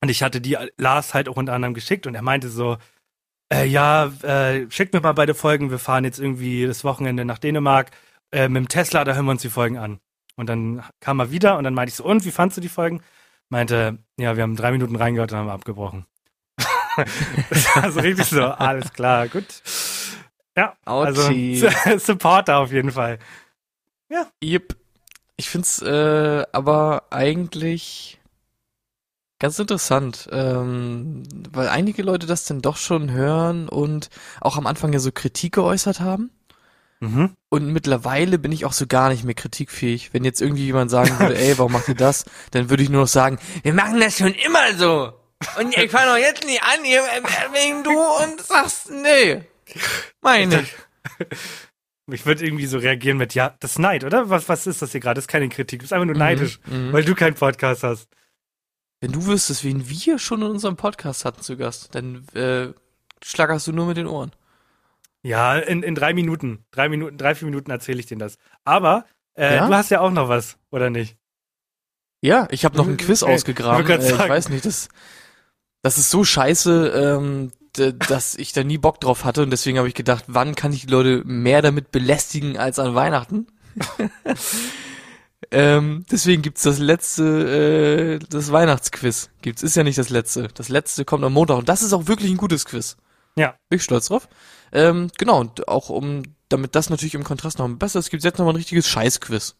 Und 0.00 0.08
ich 0.08 0.22
hatte 0.22 0.40
die 0.40 0.56
Lars 0.76 1.14
halt 1.14 1.28
auch 1.28 1.36
unter 1.36 1.52
anderem 1.52 1.74
geschickt 1.74 2.06
und 2.06 2.14
er 2.14 2.22
meinte 2.22 2.48
so, 2.48 2.78
äh, 3.52 3.64
ja, 3.64 4.06
äh, 4.22 4.70
schickt 4.70 4.92
mir 4.92 5.00
mal 5.00 5.12
beide 5.12 5.34
Folgen, 5.34 5.70
wir 5.70 5.78
fahren 5.78 6.04
jetzt 6.04 6.18
irgendwie 6.18 6.66
das 6.66 6.84
Wochenende 6.84 7.24
nach 7.24 7.38
Dänemark 7.38 7.90
äh, 8.32 8.48
mit 8.48 8.64
dem 8.64 8.68
Tesla, 8.68 9.04
da 9.04 9.14
hören 9.14 9.24
wir 9.24 9.32
uns 9.32 9.42
die 9.42 9.50
Folgen 9.50 9.78
an. 9.78 10.00
Und 10.36 10.48
dann 10.48 10.84
kam 11.00 11.18
er 11.18 11.30
wieder 11.30 11.58
und 11.58 11.64
dann 11.64 11.74
meinte 11.74 11.90
ich 11.90 11.96
so, 11.96 12.04
und 12.04 12.24
wie 12.24 12.30
fandst 12.30 12.56
du 12.56 12.60
die 12.60 12.68
Folgen? 12.68 13.02
Meinte, 13.48 13.98
ja, 14.18 14.36
wir 14.36 14.42
haben 14.42 14.56
drei 14.56 14.70
Minuten 14.70 14.96
reingehört 14.96 15.32
und 15.32 15.38
haben 15.38 15.48
abgebrochen. 15.48 16.06
das 17.50 17.76
war 17.76 17.90
so 17.90 18.00
richtig 18.00 18.26
so, 18.26 18.44
alles 18.44 18.92
klar, 18.92 19.28
gut. 19.28 19.46
Ja, 20.56 20.76
also 20.84 21.22
Autschi. 21.22 21.64
Supporter 21.98 22.58
auf 22.58 22.72
jeden 22.72 22.90
Fall. 22.90 23.18
Yep. 24.42 24.76
Ich 25.36 25.48
find's 25.48 25.80
äh, 25.82 26.44
aber 26.52 27.04
eigentlich 27.10 28.17
ganz 29.38 29.58
interessant, 29.58 30.28
ähm, 30.32 31.22
weil 31.52 31.68
einige 31.68 32.02
Leute 32.02 32.26
das 32.26 32.44
dann 32.44 32.60
doch 32.60 32.76
schon 32.76 33.10
hören 33.10 33.68
und 33.68 34.10
auch 34.40 34.56
am 34.56 34.66
Anfang 34.66 34.92
ja 34.92 34.98
so 34.98 35.12
Kritik 35.12 35.54
geäußert 35.54 36.00
haben. 36.00 36.30
Mhm. 37.00 37.36
Und 37.48 37.72
mittlerweile 37.72 38.38
bin 38.38 38.50
ich 38.50 38.64
auch 38.64 38.72
so 38.72 38.86
gar 38.88 39.10
nicht 39.10 39.22
mehr 39.22 39.34
kritikfähig. 39.34 40.12
Wenn 40.12 40.24
jetzt 40.24 40.42
irgendwie 40.42 40.64
jemand 40.64 40.90
sagen 40.90 41.16
würde, 41.20 41.38
ey, 41.38 41.56
warum 41.58 41.72
macht 41.72 41.88
ihr 41.88 41.94
das? 41.94 42.24
Dann 42.50 42.70
würde 42.70 42.82
ich 42.82 42.88
nur 42.88 43.02
noch 43.02 43.08
sagen, 43.08 43.38
wir 43.62 43.72
machen 43.72 44.00
das 44.00 44.18
schon 44.18 44.34
immer 44.34 44.74
so. 44.76 45.12
Und 45.60 45.76
ich 45.76 45.90
fange 45.92 46.10
doch 46.10 46.16
jetzt 46.18 46.44
nicht 46.44 46.60
an, 46.62 46.84
äh, 46.84 47.54
wegen 47.54 47.84
du 47.84 47.92
und 47.92 48.40
sagst, 48.44 48.90
nee. 48.90 49.42
Meine. 50.20 50.66
Ich 52.10 52.26
würde 52.26 52.44
irgendwie 52.44 52.66
so 52.66 52.78
reagieren 52.78 53.18
mit, 53.18 53.34
ja, 53.34 53.54
das 53.60 53.72
ist 53.72 53.78
Neid, 53.78 54.02
oder? 54.02 54.28
Was, 54.30 54.48
was 54.48 54.66
ist 54.66 54.82
das 54.82 54.90
hier 54.90 55.00
gerade? 55.00 55.14
Das 55.14 55.24
ist 55.24 55.28
keine 55.28 55.48
Kritik. 55.48 55.78
Du 55.78 55.84
bist 55.84 55.92
einfach 55.92 56.06
nur 56.06 56.16
neidisch, 56.16 56.58
Mhm. 56.66 56.92
weil 56.92 57.04
du 57.04 57.14
keinen 57.14 57.34
Podcast 57.34 57.84
hast. 57.84 58.08
Wenn 59.00 59.12
du 59.12 59.26
wüsstest, 59.26 59.62
wen 59.64 59.88
wir 59.88 60.18
schon 60.18 60.42
in 60.42 60.48
unserem 60.48 60.76
Podcast 60.76 61.24
hatten 61.24 61.42
zu 61.42 61.56
Gast, 61.56 61.94
dann 61.94 62.26
äh, 62.34 62.68
schlackerst 63.22 63.66
du 63.66 63.72
nur 63.72 63.86
mit 63.86 63.96
den 63.96 64.06
Ohren. 64.06 64.32
Ja, 65.22 65.56
in, 65.56 65.82
in 65.82 65.94
drei 65.94 66.14
Minuten. 66.14 66.64
Drei 66.70 66.88
Minuten, 66.88 67.16
drei, 67.18 67.34
vier 67.34 67.46
Minuten 67.46 67.70
erzähle 67.70 68.00
ich 68.00 68.06
denen 68.06 68.20
das. 68.20 68.38
Aber 68.64 69.04
äh, 69.34 69.56
Ja? 69.56 69.66
du 69.68 69.74
hast 69.74 69.90
ja 69.90 70.00
auch 70.00 70.10
noch 70.10 70.28
was, 70.28 70.56
oder 70.70 70.90
nicht? 70.90 71.16
Ja, 72.20 72.48
ich 72.50 72.64
habe 72.64 72.76
noch 72.76 72.88
ein 72.88 72.96
Quiz 72.96 73.22
Okay, 73.22 73.34
ausgegraben. 73.34 73.84
ich 73.84 73.90
Äh, 73.90 74.12
ich 74.12 74.28
weiß 74.28 74.48
nicht, 74.48 74.64
das, 74.64 74.88
das 75.82 75.98
ist 75.98 76.10
so 76.10 76.24
scheiße, 76.24 76.88
ähm, 76.88 77.52
dass 78.08 78.34
ich 78.34 78.52
da 78.52 78.64
nie 78.64 78.78
Bock 78.78 79.00
drauf 79.00 79.24
hatte 79.24 79.42
und 79.42 79.50
deswegen 79.50 79.78
habe 79.78 79.86
ich 79.86 79.94
gedacht, 79.94 80.24
wann 80.26 80.56
kann 80.56 80.72
ich 80.72 80.86
die 80.86 80.90
Leute 80.92 81.22
mehr 81.24 81.62
damit 81.62 81.92
belästigen 81.92 82.58
als 82.58 82.80
an 82.80 82.96
Weihnachten? 82.96 83.46
ähm, 85.50 86.04
deswegen 86.10 86.42
gibt's 86.42 86.62
das 86.62 86.78
letzte, 86.78 88.18
äh, 88.20 88.26
das 88.28 88.50
Weihnachtsquiz. 88.50 89.30
Gibt's, 89.40 89.62
ist 89.62 89.76
ja 89.76 89.84
nicht 89.84 89.98
das 89.98 90.10
letzte. 90.10 90.48
Das 90.48 90.68
letzte 90.68 91.04
kommt 91.04 91.24
am 91.24 91.32
Montag 91.32 91.58
und 91.58 91.68
das 91.68 91.82
ist 91.82 91.92
auch 91.92 92.06
wirklich 92.06 92.30
ein 92.30 92.36
gutes 92.36 92.64
Quiz. 92.64 92.96
Ja. 93.36 93.54
Bin 93.68 93.76
ich 93.76 93.84
stolz 93.84 94.08
drauf. 94.08 94.28
Ähm, 94.72 95.10
genau, 95.16 95.40
und 95.40 95.68
auch 95.68 95.90
um, 95.90 96.22
damit 96.48 96.74
das 96.74 96.90
natürlich 96.90 97.14
im 97.14 97.24
Kontrast 97.24 97.58
noch 97.58 97.68
besser 97.68 98.00
ist, 98.00 98.10
gibt's 98.10 98.24
jetzt 98.24 98.38
noch 98.38 98.46
mal 98.46 98.52
ein 98.52 98.56
richtiges 98.56 98.88
Scheißquiz. 98.88 99.56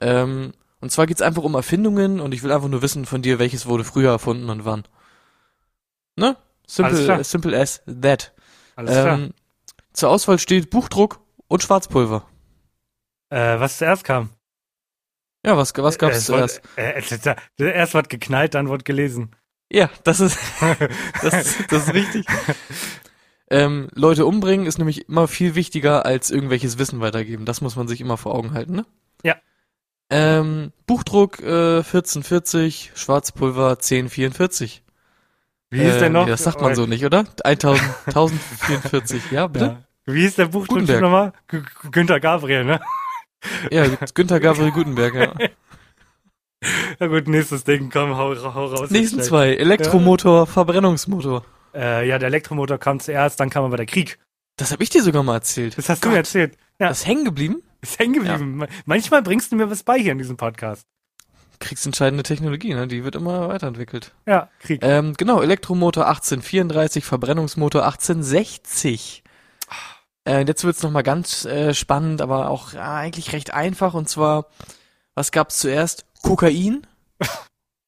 Ähm, 0.00 0.52
und 0.80 0.90
zwar 0.90 1.06
geht's 1.06 1.22
einfach 1.22 1.42
um 1.42 1.54
Erfindungen 1.54 2.20
und 2.20 2.32
ich 2.32 2.42
will 2.42 2.52
einfach 2.52 2.68
nur 2.68 2.80
wissen 2.80 3.04
von 3.04 3.20
dir, 3.20 3.38
welches 3.38 3.66
wurde 3.66 3.84
früher 3.84 4.10
erfunden 4.10 4.48
und 4.48 4.64
wann. 4.64 4.84
Ne? 6.16 6.36
Simple, 6.66 7.22
simple 7.22 7.58
as 7.58 7.82
that. 7.84 8.32
Alles 8.76 8.92
klar. 8.92 9.18
Ähm, 9.18 9.34
zur 9.92 10.08
Auswahl 10.08 10.38
steht 10.38 10.70
Buchdruck 10.70 11.20
und 11.48 11.62
Schwarzpulver. 11.62 12.26
Äh, 13.28 13.60
was 13.60 13.76
zuerst 13.76 14.04
kam? 14.04 14.30
Ja, 15.44 15.56
was, 15.56 15.72
was 15.76 15.98
gab's 15.98 16.18
es 16.18 16.26
zuerst? 16.26 16.60
Äh, 16.76 17.02
erst 17.58 17.94
wird 17.94 18.08
geknallt, 18.08 18.54
dann 18.54 18.68
wird 18.68 18.84
gelesen. 18.84 19.30
Ja, 19.72 19.88
das 20.04 20.20
ist, 20.20 20.38
das, 21.22 21.34
ist- 21.34 21.72
das 21.72 21.84
ist 21.88 21.94
richtig. 21.94 22.26
Ähm, 23.50 23.88
Leute 23.94 24.26
umbringen 24.26 24.66
ist 24.66 24.78
nämlich 24.78 25.08
immer 25.08 25.26
viel 25.28 25.54
wichtiger 25.54 26.04
als 26.06 26.30
irgendwelches 26.30 26.78
Wissen 26.78 27.00
weitergeben. 27.00 27.44
Das 27.46 27.60
muss 27.60 27.74
man 27.76 27.88
sich 27.88 28.00
immer 28.00 28.16
vor 28.16 28.34
Augen 28.34 28.52
halten, 28.52 28.74
ne? 28.74 28.86
Ja. 29.24 29.36
Ähm, 30.10 30.72
Buchdruck 30.86 31.40
äh, 31.40 31.78
1440, 31.78 32.92
Schwarzpulver 32.94 33.70
1044. 33.70 34.82
Wie 35.70 35.80
hieß 35.80 35.94
äh, 35.94 35.98
der 36.00 36.10
noch? 36.10 36.24
Nee, 36.24 36.30
das 36.32 36.42
sagt 36.44 36.60
man 36.60 36.74
so 36.74 36.86
nicht, 36.86 37.04
oder? 37.04 37.24
1000, 37.44 37.82
1044, 38.06 39.22
ja, 39.30 39.46
bitte? 39.46 39.64
Ja. 40.06 40.12
Wie 40.12 40.22
hieß 40.22 40.34
der 40.36 40.46
Buchdruck 40.46 40.88
nochmal? 40.88 41.32
Günther 41.92 42.18
Gabriel, 42.20 42.64
ne? 42.64 42.80
Ja, 43.70 43.86
Günther 44.14 44.40
Gabriel 44.40 44.70
Gutenberg, 44.70 45.14
ja. 45.14 45.32
Na 46.98 47.06
gut, 47.06 47.26
nächstes 47.28 47.64
Ding, 47.64 47.90
komm, 47.90 48.16
hau, 48.16 48.34
hau 48.36 48.66
raus. 48.66 48.90
Nächsten 48.90 49.22
zwei. 49.22 49.54
Elektromotor, 49.54 50.46
Verbrennungsmotor. 50.46 51.44
gleich. 51.72 51.82
Äh, 51.82 52.08
ja, 52.08 52.18
der 52.18 52.28
Elektromotor 52.28 52.78
kam 52.78 53.00
zuerst, 53.00 53.40
dann 53.40 53.48
kam 53.48 53.64
aber 53.64 53.76
der 53.78 53.86
Krieg. 53.86 54.18
Das 54.56 54.72
habe 54.72 54.82
ich 54.82 54.90
dir 54.90 55.02
sogar 55.02 55.22
mal 55.22 55.34
erzählt. 55.36 55.78
Das 55.78 55.88
hast 55.88 56.04
du 56.04 56.10
mir 56.10 56.16
erzählt. 56.16 56.56
Ja, 56.78 56.88
Das 56.88 57.00
ist 57.00 57.06
hängen 57.06 57.24
geblieben? 57.24 57.62
ist 57.80 57.98
hängen 57.98 58.12
geblieben. 58.12 58.66
Manchmal 58.84 59.22
bringst 59.22 59.52
du 59.52 59.56
mir 59.56 59.70
was 59.70 59.82
bei 59.82 59.98
hier 59.98 60.12
in 60.12 60.18
diesem 60.18 60.36
Podcast. 60.36 60.86
Kriegsentscheidende 61.60 62.22
Technologie, 62.22 62.74
ne? 62.74 62.86
Die 62.88 63.04
wird 63.04 63.14
immer 63.14 63.48
weiterentwickelt. 63.48 64.12
Ja, 64.26 64.50
Krieg. 64.60 64.80
Ähm, 64.82 65.14
genau, 65.16 65.40
Elektromotor 65.42 66.06
1834, 66.08 67.04
Verbrennungsmotor 67.04 67.84
1860. 67.84 69.22
Äh, 70.24 70.44
jetzt 70.46 70.64
wird's 70.64 70.82
noch 70.82 70.90
mal 70.90 71.02
ganz 71.02 71.44
äh, 71.44 71.72
spannend, 71.74 72.20
aber 72.20 72.50
auch 72.50 72.72
ja, 72.72 72.94
eigentlich 72.96 73.32
recht 73.32 73.52
einfach. 73.52 73.94
Und 73.94 74.08
zwar, 74.08 74.46
was 75.14 75.32
gab's 75.32 75.58
zuerst? 75.58 76.04
Kokain 76.22 76.86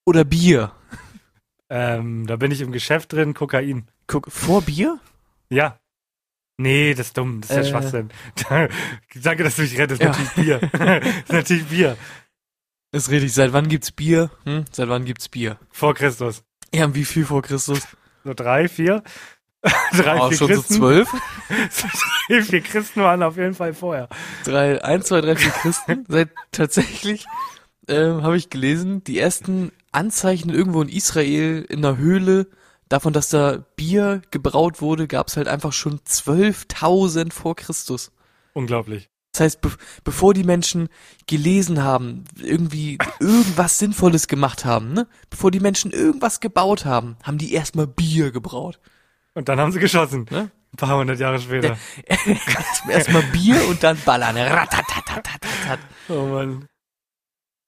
oder 0.06 0.24
Bier? 0.24 0.72
Ähm, 1.68 2.26
da 2.26 2.36
bin 2.36 2.50
ich 2.50 2.60
im 2.60 2.72
Geschäft 2.72 3.12
drin, 3.12 3.34
Kokain. 3.34 3.88
Kok 4.06 4.30
vor 4.30 4.62
Bier? 4.62 4.98
Ja. 5.50 5.78
Nee, 6.58 6.94
das 6.94 7.08
ist 7.08 7.16
dumm, 7.18 7.40
das 7.40 7.50
ist 7.50 7.56
ja 7.56 7.62
Äh. 7.62 7.66
Schwachsinn. 7.70 8.10
Danke, 9.22 9.42
dass 9.44 9.56
du 9.56 9.62
mich 9.62 9.78
rettest. 9.78 10.00
Ja. 10.02 10.08
Natürlich 10.08 10.30
Bier. 10.32 10.58
das 10.60 11.14
ist 11.24 11.32
natürlich 11.32 11.66
Bier. 11.66 11.96
Ist 12.92 13.10
richtig. 13.10 13.32
Seit 13.32 13.52
wann 13.54 13.68
gibt's 13.68 13.90
Bier? 13.90 14.30
Hm? 14.44 14.66
Seit 14.70 14.88
wann 14.88 15.04
gibt's 15.06 15.28
Bier? 15.28 15.58
Vor 15.70 15.94
Christus. 15.94 16.44
Ja, 16.74 16.94
wie 16.94 17.04
viel 17.06 17.24
vor 17.24 17.40
Christus? 17.42 17.80
So 18.24 18.34
drei, 18.34 18.68
vier. 18.68 19.02
drei, 19.96 20.18
Oh, 20.20 20.28
vier 20.28 20.36
schon 20.38 20.48
Christen. 20.48 20.74
so 20.74 20.78
zwölf? 20.80 21.08
drei, 22.28 22.42
vier 22.42 22.60
Christen 22.60 23.02
waren 23.02 23.22
auf 23.22 23.36
jeden 23.36 23.54
Fall 23.54 23.74
vorher. 23.74 24.08
drei, 24.44 24.82
eins, 24.82 25.06
zwei, 25.06 25.20
drei, 25.20 25.36
vier 25.36 25.50
Christen. 25.52 26.04
Seit 26.08 26.30
tatsächlich 26.50 27.26
ähm, 27.88 28.22
habe 28.22 28.36
ich 28.36 28.50
gelesen, 28.50 29.04
die 29.04 29.18
ersten 29.18 29.70
Anzeichen 29.92 30.50
irgendwo 30.50 30.82
in 30.82 30.88
Israel 30.88 31.64
in 31.68 31.84
einer 31.84 31.96
Höhle 31.96 32.48
davon, 32.88 33.12
dass 33.12 33.28
da 33.28 33.64
Bier 33.76 34.22
gebraut 34.30 34.80
wurde, 34.80 35.06
gab 35.08 35.28
es 35.28 35.36
halt 35.36 35.48
einfach 35.48 35.72
schon 35.72 36.00
12.000 36.00 37.32
vor 37.32 37.56
Christus. 37.56 38.12
Unglaublich. 38.54 39.08
Das 39.32 39.40
heißt, 39.40 39.60
be 39.62 39.70
bevor 40.04 40.34
die 40.34 40.44
Menschen 40.44 40.88
gelesen 41.26 41.82
haben, 41.82 42.24
irgendwie 42.38 42.98
irgendwas 43.18 43.78
Sinnvolles 43.78 44.28
gemacht 44.28 44.66
haben, 44.66 44.92
ne? 44.92 45.06
Bevor 45.30 45.50
die 45.50 45.60
Menschen 45.60 45.90
irgendwas 45.90 46.40
gebaut 46.40 46.84
haben, 46.84 47.16
haben 47.22 47.38
die 47.38 47.54
erstmal 47.54 47.86
Bier 47.86 48.30
gebraut. 48.30 48.78
Und 49.34 49.48
dann 49.48 49.58
haben 49.58 49.72
sie 49.72 49.80
geschossen. 49.80 50.26
Ne? 50.30 50.50
Ein 50.72 50.76
paar 50.76 50.98
hundert 50.98 51.18
Jahre 51.18 51.38
später. 51.38 51.76
erstmal 52.88 53.22
Bier 53.24 53.66
und 53.68 53.82
dann 53.82 53.98
ballern. 54.04 54.36
Oh 56.08 56.26
Mann. 56.26 56.66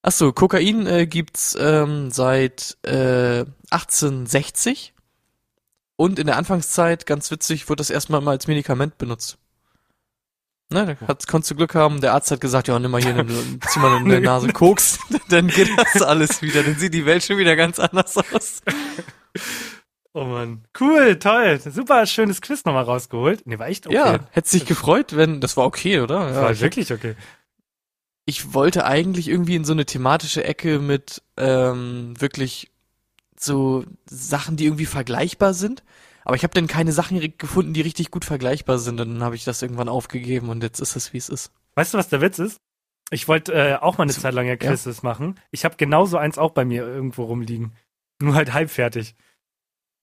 Ach 0.02 0.12
so, 0.12 0.33
Kokain 0.33 0.87
äh, 0.87 1.06
gibt's 1.06 1.56
ähm, 1.59 2.11
seit 2.11 2.76
äh, 2.83 3.47
1860 3.71 4.92
und 5.97 6.18
in 6.18 6.26
der 6.26 6.37
Anfangszeit, 6.37 7.06
ganz 7.06 7.30
witzig, 7.30 7.68
wurde 7.68 7.78
das 7.78 7.90
erstmal 7.90 8.21
mal 8.21 8.33
als 8.33 8.47
Medikament 8.47 8.99
benutzt. 8.99 9.38
Ne, 10.71 10.97
da 11.00 11.09
hat, 11.09 11.26
konntest 11.26 11.52
du 11.52 11.54
Glück 11.54 11.75
haben, 11.75 12.00
der 12.00 12.14
Arzt 12.14 12.30
hat 12.30 12.40
gesagt, 12.40 12.68
ja, 12.68 12.78
nimm 12.78 12.90
mal 12.90 13.00
hier, 13.00 13.14
eine, 13.14 13.26
zieh 13.26 13.78
mal 13.78 13.99
in 13.99 14.09
der 14.09 14.21
Nase 14.21 14.49
Koks, 14.49 14.99
dann 15.28 15.49
geht 15.49 15.71
das 15.76 16.02
alles 16.02 16.42
wieder, 16.42 16.62
dann 16.62 16.76
sieht 16.76 16.94
die 16.94 17.06
Welt 17.06 17.23
schon 17.23 17.38
wieder 17.38 17.54
ganz 17.54 17.78
anders 17.78 18.16
aus. 18.16 18.62
Oh 20.16 20.25
Mann. 20.25 20.64
Cool, 20.78 21.18
toll. 21.18 21.59
Super 21.61 22.06
schönes 22.06 22.40
Quiz 22.40 22.64
nochmal 22.64 22.85
rausgeholt. 22.85 23.47
Nee, 23.47 23.59
war 23.59 23.66
echt 23.66 23.87
okay. 23.87 23.97
Ja, 23.97 24.21
hättest 24.30 24.54
dich 24.54 24.64
gefreut, 24.64 25.16
wenn, 25.16 25.40
das 25.40 25.56
war 25.56 25.66
okay, 25.66 26.00
oder? 26.00 26.28
Das 26.28 26.37
Ja, 26.37 26.42
war 26.42 26.50
ich, 26.52 26.61
wirklich 26.61 26.92
okay. 26.92 27.16
ich 28.25 28.54
wollte 28.54 28.85
eigentlich 28.85 29.28
irgendwie 29.28 29.56
in 29.56 29.64
so 29.64 29.73
eine 29.73 29.85
thematische 29.87 30.44
Ecke 30.44 30.78
mit 30.78 31.23
ähm, 31.37 32.14
wirklich 32.21 32.71
so 33.37 33.85
Sachen, 34.06 34.56
die 34.56 34.66
irgendwie 34.66 34.87
vergleichbar 34.87 35.52
sind. 35.52 35.83
Aber 36.25 36.37
ich 36.37 36.44
habe 36.44 36.54
dann 36.54 36.68
keine 36.68 36.92
Sachen 36.92 37.37
gefunden, 37.37 37.75
die 37.75 37.83
richtig 37.83 38.11
gut 38.12 38.25
vergleichbar 38.25 38.78
sind. 38.78 39.00
Und 39.00 39.14
dann 39.14 39.23
habe 39.25 39.35
ich 39.35 39.44
das 39.44 39.61
irgendwann 39.62 39.88
aufgegeben 39.88 40.49
und 40.49 40.62
jetzt 40.62 40.78
ist 40.80 40.97
es, 40.97 41.12
wie 41.12 41.18
es 41.18 41.28
ist. 41.28 41.50
Weißt 41.75 41.92
du, 41.92 41.99
was 41.99 42.09
der 42.09 42.21
Witz 42.21 42.38
ist? 42.38 42.61
Ich 43.11 43.26
wollte 43.28 43.52
äh, 43.52 43.75
auch 43.75 43.99
mal 43.99 44.04
eine 44.04 44.12
So, 44.12 44.21
Zeit 44.23 44.33
lang 44.33 44.47
ja 44.47 44.56
Quizzes 44.56 45.02
machen. 45.02 45.38
Ich 45.50 45.64
habe 45.64 45.76
genauso 45.76 46.16
eins 46.16 46.38
auch 46.38 46.52
bei 46.52 46.64
mir 46.64 46.87
irgendwo 46.87 47.25
rumliegen. 47.25 47.73
Nur 48.23 48.35
halt 48.35 48.52
halbfertig. 48.52 49.16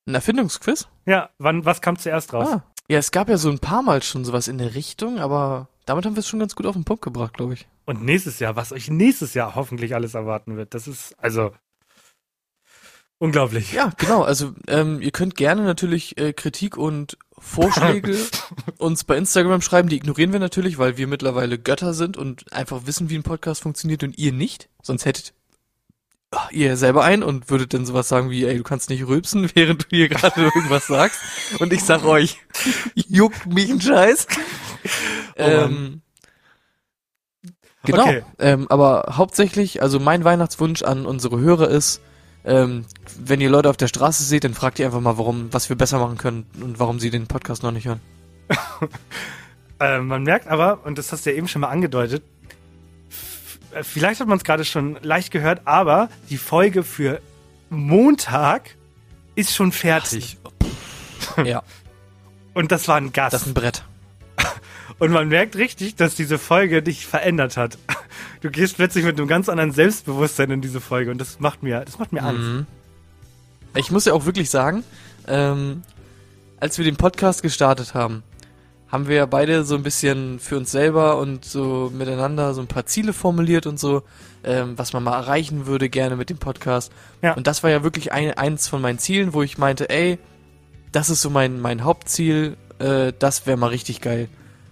Ein 0.08 0.15
Erfindungsquiz? 0.15 0.88
Ja, 1.05 1.29
wann, 1.38 1.65
was 1.65 1.81
kam 1.81 1.98
zuerst 1.98 2.34
raus? 2.34 2.48
Ah. 2.50 2.63
Ja, 2.88 2.98
es 2.98 3.12
gab 3.12 3.29
ja 3.29 3.38
so 3.38 3.50
ein 3.50 3.60
paar 3.60 3.84
Mal 3.84 4.03
schon 4.03 4.25
sowas 4.25 4.48
in 4.48 4.58
der 4.58 4.75
Richtung, 4.75 5.20
aber 5.20 5.70
damit 5.86 6.05
haben 6.05 6.15
wir 6.15 6.20
es 6.20 6.27
schon 6.27 6.39
ganz 6.39 6.55
gut 6.55 6.65
auf 6.65 6.75
den 6.75 6.84
Punkt 6.84 7.01
gebracht, 7.01 7.34
glaube 7.36 7.53
ich. 7.53 7.67
Und 7.86 8.03
nächstes 8.03 8.39
Jahr, 8.39 8.55
was 8.55 8.72
euch 8.72 8.89
nächstes 8.89 9.34
Jahr 9.34 9.55
hoffentlich 9.55 9.96
alles 9.96 10.13
erwarten 10.13 10.58
wird. 10.58 10.74
Das 10.74 10.88
ist, 10.88 11.15
also, 11.17 11.51
unglaublich. 13.17 13.72
Ja, 13.72 13.91
genau. 13.98 14.24
Also 14.24 14.53
ähm, 14.67 15.01
ihr 15.01 15.12
könnt 15.12 15.36
gerne 15.36 15.63
natürlich 15.63 16.17
äh, 16.17 16.34
Kritik 16.34 16.75
und 16.75 17.17
Vorschläge 17.38 18.17
uns 18.77 19.03
bei 19.03 19.15
Instagram 19.17 19.62
schreiben. 19.62 19.88
Die 19.88 19.96
ignorieren 19.96 20.34
wir 20.34 20.39
natürlich, 20.39 20.77
weil 20.77 20.98
wir 20.98 21.08
mittlerweile 21.08 21.58
Götter 21.58 21.93
sind 21.93 22.17
und 22.17 22.51
einfach 22.51 22.88
wissen, 22.88 23.10
wie 23.10 23.15
ein 23.15 23.24
Podcast 23.24 23.62
funktioniert 23.62 24.03
und 24.03 24.17
ihr 24.17 24.34
nicht. 24.34 24.70
Sonst 24.81 25.05
hättet 25.05 25.34
ihr 26.52 26.78
selber 26.78 27.04
ein 27.04 27.24
und 27.24 27.50
würdet 27.50 27.74
dann 27.74 27.86
sowas 27.86 28.08
sagen 28.08 28.30
wie, 28.30 28.46
ey, 28.46 28.58
du 28.58 28.64
kannst 28.64 28.90
nicht 28.90 29.06
rülpsen, 29.06 29.50
während 29.56 29.84
du 29.84 29.88
hier 29.90 30.10
gerade 30.10 30.42
irgendwas 30.42 30.88
sagst. 30.88 31.20
Und 31.60 31.74
ich 31.74 31.84
sag 31.84 32.06
euch, 32.06 32.40
juckt 32.96 33.46
mich 33.48 33.70
ein 33.70 33.82
Scheiß. 33.82 34.28
Oh 35.38 35.42
ähm, 35.42 36.02
genau. 37.84 38.04
Okay. 38.04 38.24
Ähm, 38.40 38.68
aber 38.70 39.14
hauptsächlich, 39.18 39.82
also 39.82 40.00
mein 40.00 40.24
Weihnachtswunsch 40.24 40.84
an 40.84 41.06
unsere 41.06 41.40
Hörer 41.40 41.70
ist, 41.70 42.02
ähm, 42.44 42.86
wenn 43.20 43.42
ihr 43.42 43.50
Leute 43.50 43.70
auf 43.70 43.78
der 43.78 43.88
Straße 43.88 44.24
seht, 44.24 44.44
dann 44.44 44.54
fragt 44.54 44.80
ihr 44.80 44.86
einfach 44.86 45.02
mal, 45.02 45.18
warum, 45.18 45.54
was 45.54 45.70
wir 45.70 45.76
besser 45.76 46.00
machen 46.00 46.18
können 46.18 46.48
und 46.60 46.80
warum 46.80 47.00
sie 47.00 47.12
den 47.12 47.28
Podcast 47.28 47.64
noch 47.64 47.72
nicht 47.72 47.88
hören. 47.88 48.02
Äh, 49.82 50.00
man 50.00 50.22
merkt 50.22 50.48
aber, 50.48 50.86
und 50.86 51.00
das 51.00 51.12
hast 51.12 51.26
du 51.26 51.32
ja 51.32 51.36
eben 51.36 51.48
schon 51.48 51.62
mal 51.62 51.70
angedeutet, 51.70 52.22
vielleicht 53.82 54.20
hat 54.20 54.28
man 54.28 54.38
es 54.38 54.44
gerade 54.44 54.66
schon 54.66 54.98
leicht 55.01 55.32
gehört, 55.32 55.62
aber 55.66 56.10
die 56.30 56.38
Folge 56.38 56.84
für 56.84 57.22
Montag 57.70 58.75
ist 59.36 59.56
schon 59.56 59.72
fertig. 59.72 60.38
ja, 61.44 61.63
Und 62.54 62.72
das 62.72 62.88
war 62.88 62.98
ein 62.98 63.13
Gast. 63.13 63.34
das 63.34 63.42
ist 63.44 63.48
ein 63.48 63.54
Brett. 63.54 63.84
Und 65.00 65.12
man 65.12 65.30
merkt 65.30 65.56
richtig, 65.56 65.96
dass 65.96 66.16
diese 66.16 66.38
Folge 66.38 66.84
dich 66.84 67.08
verändert 67.08 67.58
hat. 67.58 67.78
Du 68.42 68.50
gehst 68.51 68.75
plötzlich 68.75 69.06
mit 69.06 69.18
einem 69.18 69.28
ganz 69.28 69.50
anderen 69.50 69.72
Selbstbewusstsein 69.72 70.51
in 70.51 70.62
diese 70.62 70.82
Folge 70.82 71.12
und 71.12 71.20
das 71.20 71.40
macht 71.40 71.63
mir, 71.63 71.82
das 71.86 72.00
macht 72.00 72.12
mir 72.12 72.24
Angst. 72.24 72.42
Mhm. 72.42 72.68
Ich 73.75 73.92
muss 73.92 74.06
ja 74.06 74.13
auch 74.13 74.25
wirklich 74.25 74.50
sagen, 74.50 74.84
ähm, 75.28 75.84
als 76.60 76.78
wir 76.78 76.86
den 76.86 76.98
Podcast 76.98 77.42
gestartet 77.42 77.94
haben, 77.94 78.24
haben 78.91 79.07
wir 79.07 79.15
ja 79.15 79.25
beide 79.25 79.63
so 79.63 79.75
ein 79.75 79.83
bisschen 79.83 80.39
für 80.39 80.57
uns 80.57 80.71
selber 80.71 81.17
und 81.17 81.45
so 81.45 81.91
miteinander 81.95 82.53
so 82.53 82.62
ein 82.62 82.67
paar 82.67 82.86
Ziele 82.86 83.13
formuliert 83.13 83.65
und 83.65 83.79
so, 83.79 84.03
ähm, 84.43 84.77
was 84.77 84.91
man 84.91 85.03
mal 85.03 85.17
erreichen 85.17 85.65
würde 85.65 85.89
gerne 85.89 86.17
mit 86.17 86.29
dem 86.29 86.38
Podcast. 86.38 86.91
Ja. 87.21 87.33
Und 87.33 87.48
das 87.48 87.63
war 87.63 87.69
ja 87.69 87.83
wirklich 87.83 88.12
ein, 88.12 88.33
eins 88.33 88.67
von 88.67 88.81
meinen 88.81 89.00
Zielen, 89.00 89.33
wo 89.33 89.43
ich 89.43 89.57
meinte, 89.57 89.89
ey, 89.89 90.19
das 90.91 91.10
ist 91.10 91.21
so 91.21 91.29
mein, 91.29 91.62
mein 91.62 91.83
Hauptziel, 91.86 92.57
äh, 92.79 93.13
das 93.17 93.48
wäre 93.48 93.57
mal 93.57 93.67
richtig 93.67 94.01
geil. 94.01 94.27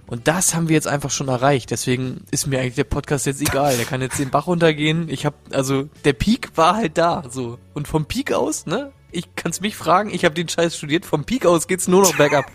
Und 0.05 0.27
das 0.27 0.55
haben 0.55 0.69
wir 0.69 0.73
jetzt 0.73 0.87
einfach 0.87 1.11
schon 1.11 1.27
erreicht. 1.27 1.69
Deswegen 1.69 2.25
ist 2.31 2.47
mir 2.47 2.59
eigentlich 2.59 2.73
der 2.73 2.83
Podcast 2.83 3.27
jetzt 3.27 3.41
egal. 3.41 3.77
Der 3.77 3.85
kann 3.85 4.01
jetzt 4.01 4.17
den 4.17 4.31
Bach 4.31 4.47
runtergehen. 4.47 5.07
Ich 5.07 5.23
habe 5.23 5.35
also 5.51 5.87
der 6.03 6.13
Peak 6.13 6.49
war 6.55 6.75
halt 6.75 6.97
da, 6.97 7.23
so. 7.29 7.59
Und 7.75 7.87
vom 7.87 8.05
Peak 8.05 8.33
aus, 8.33 8.65
ne? 8.65 8.91
Ich 9.11 9.35
kann's 9.35 9.61
mich 9.61 9.75
fragen. 9.75 10.09
Ich 10.11 10.25
habe 10.25 10.33
den 10.33 10.49
Scheiß 10.49 10.75
studiert. 10.75 11.05
Vom 11.05 11.25
Peak 11.25 11.45
aus 11.45 11.67
geht's 11.67 11.87
nur 11.87 12.01
noch 12.01 12.17
bergab. 12.17 12.45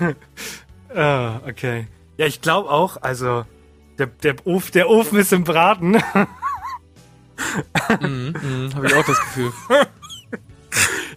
Ah, 0.94 1.40
okay. 1.46 1.86
Ja, 2.16 2.26
ich 2.26 2.40
glaube 2.40 2.70
auch, 2.70 3.00
also 3.02 3.44
der, 3.98 4.06
der, 4.06 4.34
Ofen, 4.44 4.72
der 4.72 4.88
Ofen 4.88 5.18
ist 5.18 5.32
im 5.32 5.44
Braten. 5.44 5.92
mhm, 8.00 8.34
mhm, 8.42 8.74
habe 8.74 8.86
ich 8.86 8.94
auch 8.94 9.06
das 9.06 9.20
Gefühl. 9.20 9.52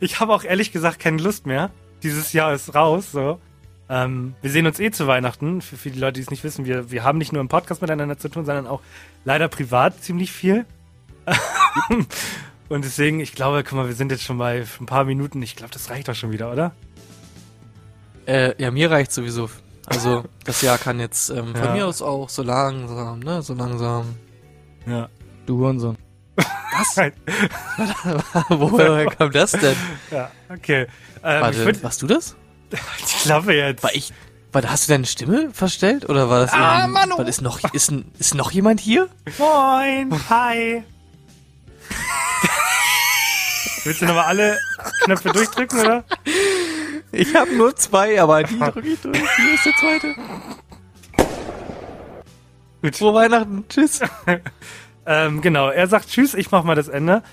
Ich 0.03 0.19
habe 0.19 0.33
auch 0.33 0.43
ehrlich 0.43 0.71
gesagt 0.71 0.99
keine 0.99 1.21
Lust 1.21 1.45
mehr. 1.45 1.69
Dieses 2.01 2.33
Jahr 2.33 2.53
ist 2.55 2.73
raus, 2.73 3.11
so. 3.11 3.39
Ähm, 3.87 4.33
wir 4.41 4.49
sehen 4.49 4.65
uns 4.65 4.79
eh 4.79 4.89
zu 4.89 5.05
Weihnachten. 5.05 5.61
Für, 5.61 5.77
für 5.77 5.91
die 5.91 5.99
Leute, 5.99 6.13
die 6.13 6.21
es 6.21 6.31
nicht 6.31 6.43
wissen, 6.43 6.65
wir, 6.65 6.89
wir 6.89 7.03
haben 7.03 7.19
nicht 7.19 7.33
nur 7.33 7.41
im 7.41 7.49
Podcast 7.49 7.83
miteinander 7.83 8.17
zu 8.17 8.27
tun, 8.27 8.43
sondern 8.43 8.65
auch 8.65 8.81
leider 9.25 9.47
privat 9.47 10.03
ziemlich 10.03 10.31
viel. 10.31 10.65
Und 12.69 12.83
deswegen, 12.83 13.19
ich 13.19 13.33
glaube, 13.33 13.63
guck 13.63 13.73
mal, 13.73 13.87
wir 13.87 13.93
sind 13.93 14.11
jetzt 14.11 14.23
schon 14.23 14.39
bei 14.39 14.65
ein 14.79 14.85
paar 14.87 15.03
Minuten. 15.03 15.39
Ich 15.43 15.55
glaube, 15.55 15.71
das 15.71 15.91
reicht 15.91 16.07
doch 16.07 16.15
schon 16.15 16.31
wieder, 16.31 16.51
oder? 16.51 16.71
Äh, 18.25 18.61
ja, 18.61 18.71
mir 18.71 18.89
reicht 18.91 19.11
sowieso. 19.11 19.49
Also, 19.85 20.23
das 20.45 20.61
Jahr 20.61 20.77
kann 20.77 20.99
jetzt 20.99 21.29
ähm, 21.29 21.55
von 21.55 21.63
Ja. 21.65 21.73
mir 21.73 21.87
aus 21.87 22.01
auch 22.01 22.29
so 22.29 22.43
langsam, 22.43 23.19
ne? 23.19 23.41
So 23.41 23.53
langsam. 23.53 24.15
Ja. 24.85 25.09
Du 25.45 25.57
Hurensohn. 25.59 25.97
Was? 26.35 26.95
Woher 28.49 29.05
kam 29.07 29.31
das 29.31 29.51
denn? 29.51 29.75
Ja, 30.11 30.31
okay. 30.49 30.87
Ähm, 31.23 31.41
Warte, 31.41 31.65
würd, 31.65 31.83
warst 31.83 32.01
du 32.01 32.07
das? 32.07 32.35
ich 32.99 33.23
glaube 33.23 33.53
jetzt. 33.53 33.83
War 33.83 33.93
ich. 33.93 34.13
War, 34.53 34.63
hast 34.63 34.87
du 34.87 34.93
deine 34.93 35.05
Stimme 35.05 35.49
verstellt 35.53 36.09
oder 36.09 36.29
war 36.29 36.41
das 36.41 36.51
Ah, 36.53 36.81
irgendwie- 36.85 36.93
Manu! 37.09 37.21
Ist 37.23 37.41
noch 37.41 37.59
ist, 37.73 37.93
ist 38.19 38.35
noch 38.35 38.51
jemand 38.51 38.79
hier? 38.79 39.07
Moin, 39.37 40.11
hi. 40.29 40.83
Willst 43.83 44.01
du 44.01 44.05
nochmal 44.05 44.25
alle 44.25 44.57
Knöpfe 45.03 45.29
durchdrücken, 45.29 45.79
oder? 45.79 46.03
Ich 47.11 47.35
habe 47.35 47.53
nur 47.55 47.75
zwei, 47.75 48.21
aber 48.21 48.43
die 48.43 48.57
drücke 48.57 48.87
ich 48.87 49.01
durch. 49.01 49.17
Hier 49.17 49.53
ist 49.53 49.65
der 49.65 49.73
zweite. 49.73 50.15
Gut. 52.81 52.95
Frohe 52.95 53.13
Weihnachten. 53.13 53.65
Tschüss. 53.69 54.01
Ähm, 55.03 55.41
genau, 55.41 55.69
er 55.69 55.87
sagt 55.87 56.09
Tschüss, 56.09 56.35
ich 56.35 56.51
mach 56.51 56.63
mal 56.63 56.75
das 56.75 56.87
Ende. 56.87 57.23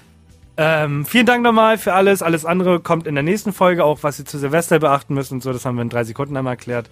Ähm, 0.57 1.05
vielen 1.05 1.27
Dank 1.27 1.43
nochmal 1.43 1.77
für 1.77 1.93
alles. 1.93 2.23
Alles 2.23 2.47
andere 2.47 2.81
kommt 2.81 3.07
in 3.07 3.15
der 3.15 3.23
nächsten 3.23 3.53
Folge, 3.53 3.85
auch 3.85 4.03
was 4.03 4.19
ihr 4.19 4.25
zu 4.25 4.39
Silvester 4.39 4.79
beachten 4.79 5.13
müsst 5.13 5.33
und 5.33 5.43
so. 5.43 5.53
Das 5.53 5.67
haben 5.67 5.77
wir 5.77 5.83
in 5.83 5.91
drei 5.91 6.03
Sekunden 6.05 6.37
einmal 6.37 6.55
erklärt. 6.55 6.89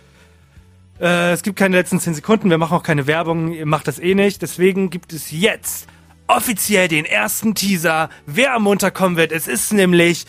Äh, 1.00 1.32
es 1.32 1.42
gibt 1.42 1.58
keine 1.58 1.76
letzten 1.76 1.98
zehn 1.98 2.14
Sekunden, 2.14 2.50
wir 2.50 2.58
machen 2.58 2.76
auch 2.76 2.82
keine 2.82 3.06
Werbung, 3.06 3.52
ihr 3.52 3.66
macht 3.66 3.88
das 3.88 3.98
eh 3.98 4.14
nicht. 4.14 4.42
Deswegen 4.42 4.90
gibt 4.90 5.12
es 5.12 5.30
jetzt 5.30 5.88
offiziell 6.26 6.88
den 6.88 7.04
ersten 7.04 7.54
Teaser, 7.54 8.10
wer 8.26 8.54
am 8.54 8.64
Montag 8.64 8.94
kommen 8.94 9.16
wird. 9.16 9.32
Es 9.32 9.46
ist 9.46 9.72
nämlich 9.72 10.26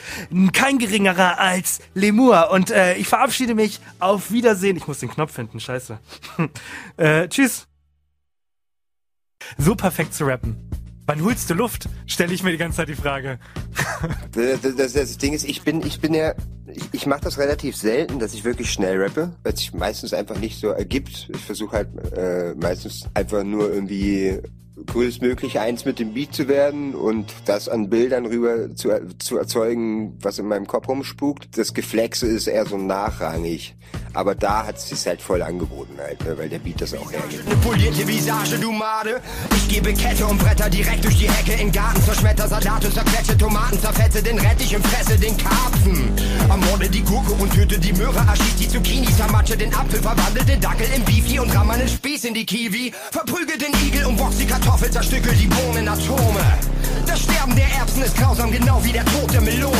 kein 0.53 0.79
geringerer 0.79 1.39
als 1.39 1.79
Lemur. 1.93 2.51
Und 2.51 2.71
äh, 2.71 2.95
ich 2.95 3.07
verabschiede 3.07 3.55
mich. 3.55 3.79
Auf 3.99 4.31
Wiedersehen. 4.31 4.77
Ich 4.77 4.87
muss 4.87 4.99
den 4.99 5.09
Knopf 5.09 5.33
finden, 5.33 5.59
scheiße. 5.59 5.99
äh, 6.97 7.27
tschüss. 7.27 7.67
So 9.57 9.75
perfekt 9.75 10.13
zu 10.13 10.25
rappen. 10.25 10.69
Wann 11.05 11.23
holst 11.23 11.49
du 11.49 11.53
Luft? 11.53 11.87
Stelle 12.05 12.33
ich 12.33 12.43
mir 12.43 12.51
die 12.51 12.57
ganze 12.57 12.77
Zeit 12.77 12.89
die 12.89 12.95
Frage. 12.95 13.39
Das, 14.33 14.75
das, 14.75 14.93
das 14.93 15.17
Ding 15.17 15.33
ist, 15.33 15.43
ich 15.43 15.63
bin, 15.63 15.83
ich 15.83 15.99
bin 15.99 16.13
ja, 16.13 16.35
ich, 16.67 16.83
ich 16.91 17.05
mache 17.07 17.21
das 17.21 17.39
relativ 17.39 17.75
selten, 17.75 18.19
dass 18.19 18.35
ich 18.35 18.43
wirklich 18.43 18.71
schnell 18.71 19.01
rappe, 19.01 19.35
weil 19.41 19.53
es 19.53 19.59
sich 19.59 19.73
meistens 19.73 20.13
einfach 20.13 20.37
nicht 20.37 20.59
so 20.59 20.67
ergibt. 20.67 21.27
Ich 21.33 21.41
versuche 21.41 21.77
halt 21.77 22.13
äh, 22.13 22.53
meistens 22.53 23.07
einfach 23.15 23.43
nur 23.43 23.73
irgendwie 23.73 24.39
größtmöglich 24.85 25.59
eins 25.59 25.85
mit 25.85 25.99
dem 25.99 26.13
Beat 26.13 26.33
zu 26.33 26.47
werden 26.47 26.93
und 26.93 27.33
das 27.45 27.67
an 27.67 27.89
Bildern 27.89 28.25
rüber 28.25 28.75
zu, 28.75 28.89
zu 29.17 29.37
erzeugen, 29.37 30.17
was 30.21 30.39
in 30.39 30.47
meinem 30.47 30.67
Kopf 30.67 30.87
rumspukt. 30.87 31.57
Das 31.57 31.73
Geflexe 31.73 32.27
ist 32.27 32.47
eher 32.47 32.65
so 32.65 32.77
nachrangig. 32.77 33.75
Aber 34.13 34.35
da 34.35 34.65
hat 34.65 34.77
es 34.77 34.89
sich 34.89 35.05
halt 35.05 35.21
voll 35.21 35.41
angeboten 35.41 35.93
halt, 35.97 36.23
ne, 36.25 36.37
weil 36.37 36.49
der 36.49 36.59
Beat 36.59 36.81
das 36.81 36.93
auch 36.93 37.11
hergibt. 37.11 37.45
Eine 37.45 37.55
polierte 37.57 38.07
Visage, 38.07 38.57
du 38.59 38.71
Made. 38.71 39.21
Ich 39.55 39.67
gebe 39.67 39.93
Kette 39.93 40.25
und 40.25 40.39
Bretter 40.39 40.69
direkt 40.69 41.05
durch 41.05 41.17
die 41.17 41.29
Hecke 41.29 41.61
in 41.61 41.71
Garten. 41.71 42.01
Zerschmetter 42.01 42.47
Salate, 42.47 42.91
zerquetsche 42.91 43.37
Tomaten, 43.37 43.79
zerfetze 43.79 44.23
den 44.23 44.39
Rettich 44.39 44.75
und 44.75 44.85
fresse 44.87 45.17
den 45.19 45.37
Karpfen. 45.37 46.11
Ermorde 46.49 46.89
die 46.89 47.03
Gurke 47.03 47.31
und 47.33 47.53
töte 47.53 47.79
die 47.79 47.93
Möhre, 47.93 48.19
erschieß 48.27 48.55
die 48.55 48.67
Zucchini, 48.67 49.07
zermatsche 49.15 49.55
den 49.55 49.73
Apfel, 49.73 50.01
verwandle 50.01 50.43
den 50.43 50.59
Dackel 50.61 50.87
in 50.95 51.03
Beefy 51.05 51.39
und 51.39 51.55
ramm 51.55 51.69
einen 51.69 51.87
Spieß 51.87 52.25
in 52.25 52.33
die 52.33 52.45
Kiwi. 52.45 52.93
Verprügel 53.11 53.57
den 53.57 53.73
Igel 53.87 54.05
und 54.05 54.17
box 54.17 54.37
die 54.37 54.45
Kartoffel, 54.45 54.66
zerstückel 54.97 55.33
die 55.35 55.47
Bohnen 55.47 55.87
Atome. 55.87 56.43
Das 57.05 57.21
Sterben 57.21 57.55
der 57.55 57.67
Erbsen 57.79 58.03
ist 58.03 58.17
grausam, 58.17 58.51
genau 58.51 58.83
wie 58.83 58.91
der 58.91 59.05
Tod 59.05 59.31
der 59.31 59.41
Melone. 59.41 59.75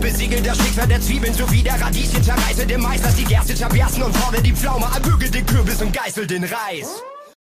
Besiegel 0.00 0.42
das 0.42 0.56
Schicksal 0.58 0.88
der 0.88 1.00
Zwiebeln 1.00 1.34
sowie 1.34 1.62
der 1.62 1.80
Radieschen, 1.80 2.22
zerreiße 2.22 2.66
den 2.66 2.80
Mais, 2.80 3.00
lass 3.02 3.14
die 3.14 3.24
Gerste 3.24 3.54
zerbersten 3.54 4.02
und 4.02 4.16
fordere 4.16 4.42
die 4.42 4.52
Pflaume, 4.52 4.86
erbügel 4.94 5.30
den 5.30 5.46
Kürbis 5.46 5.80
und 5.82 5.92
geißel 5.92 6.26
den 6.26 6.44
Reis. 6.44 7.02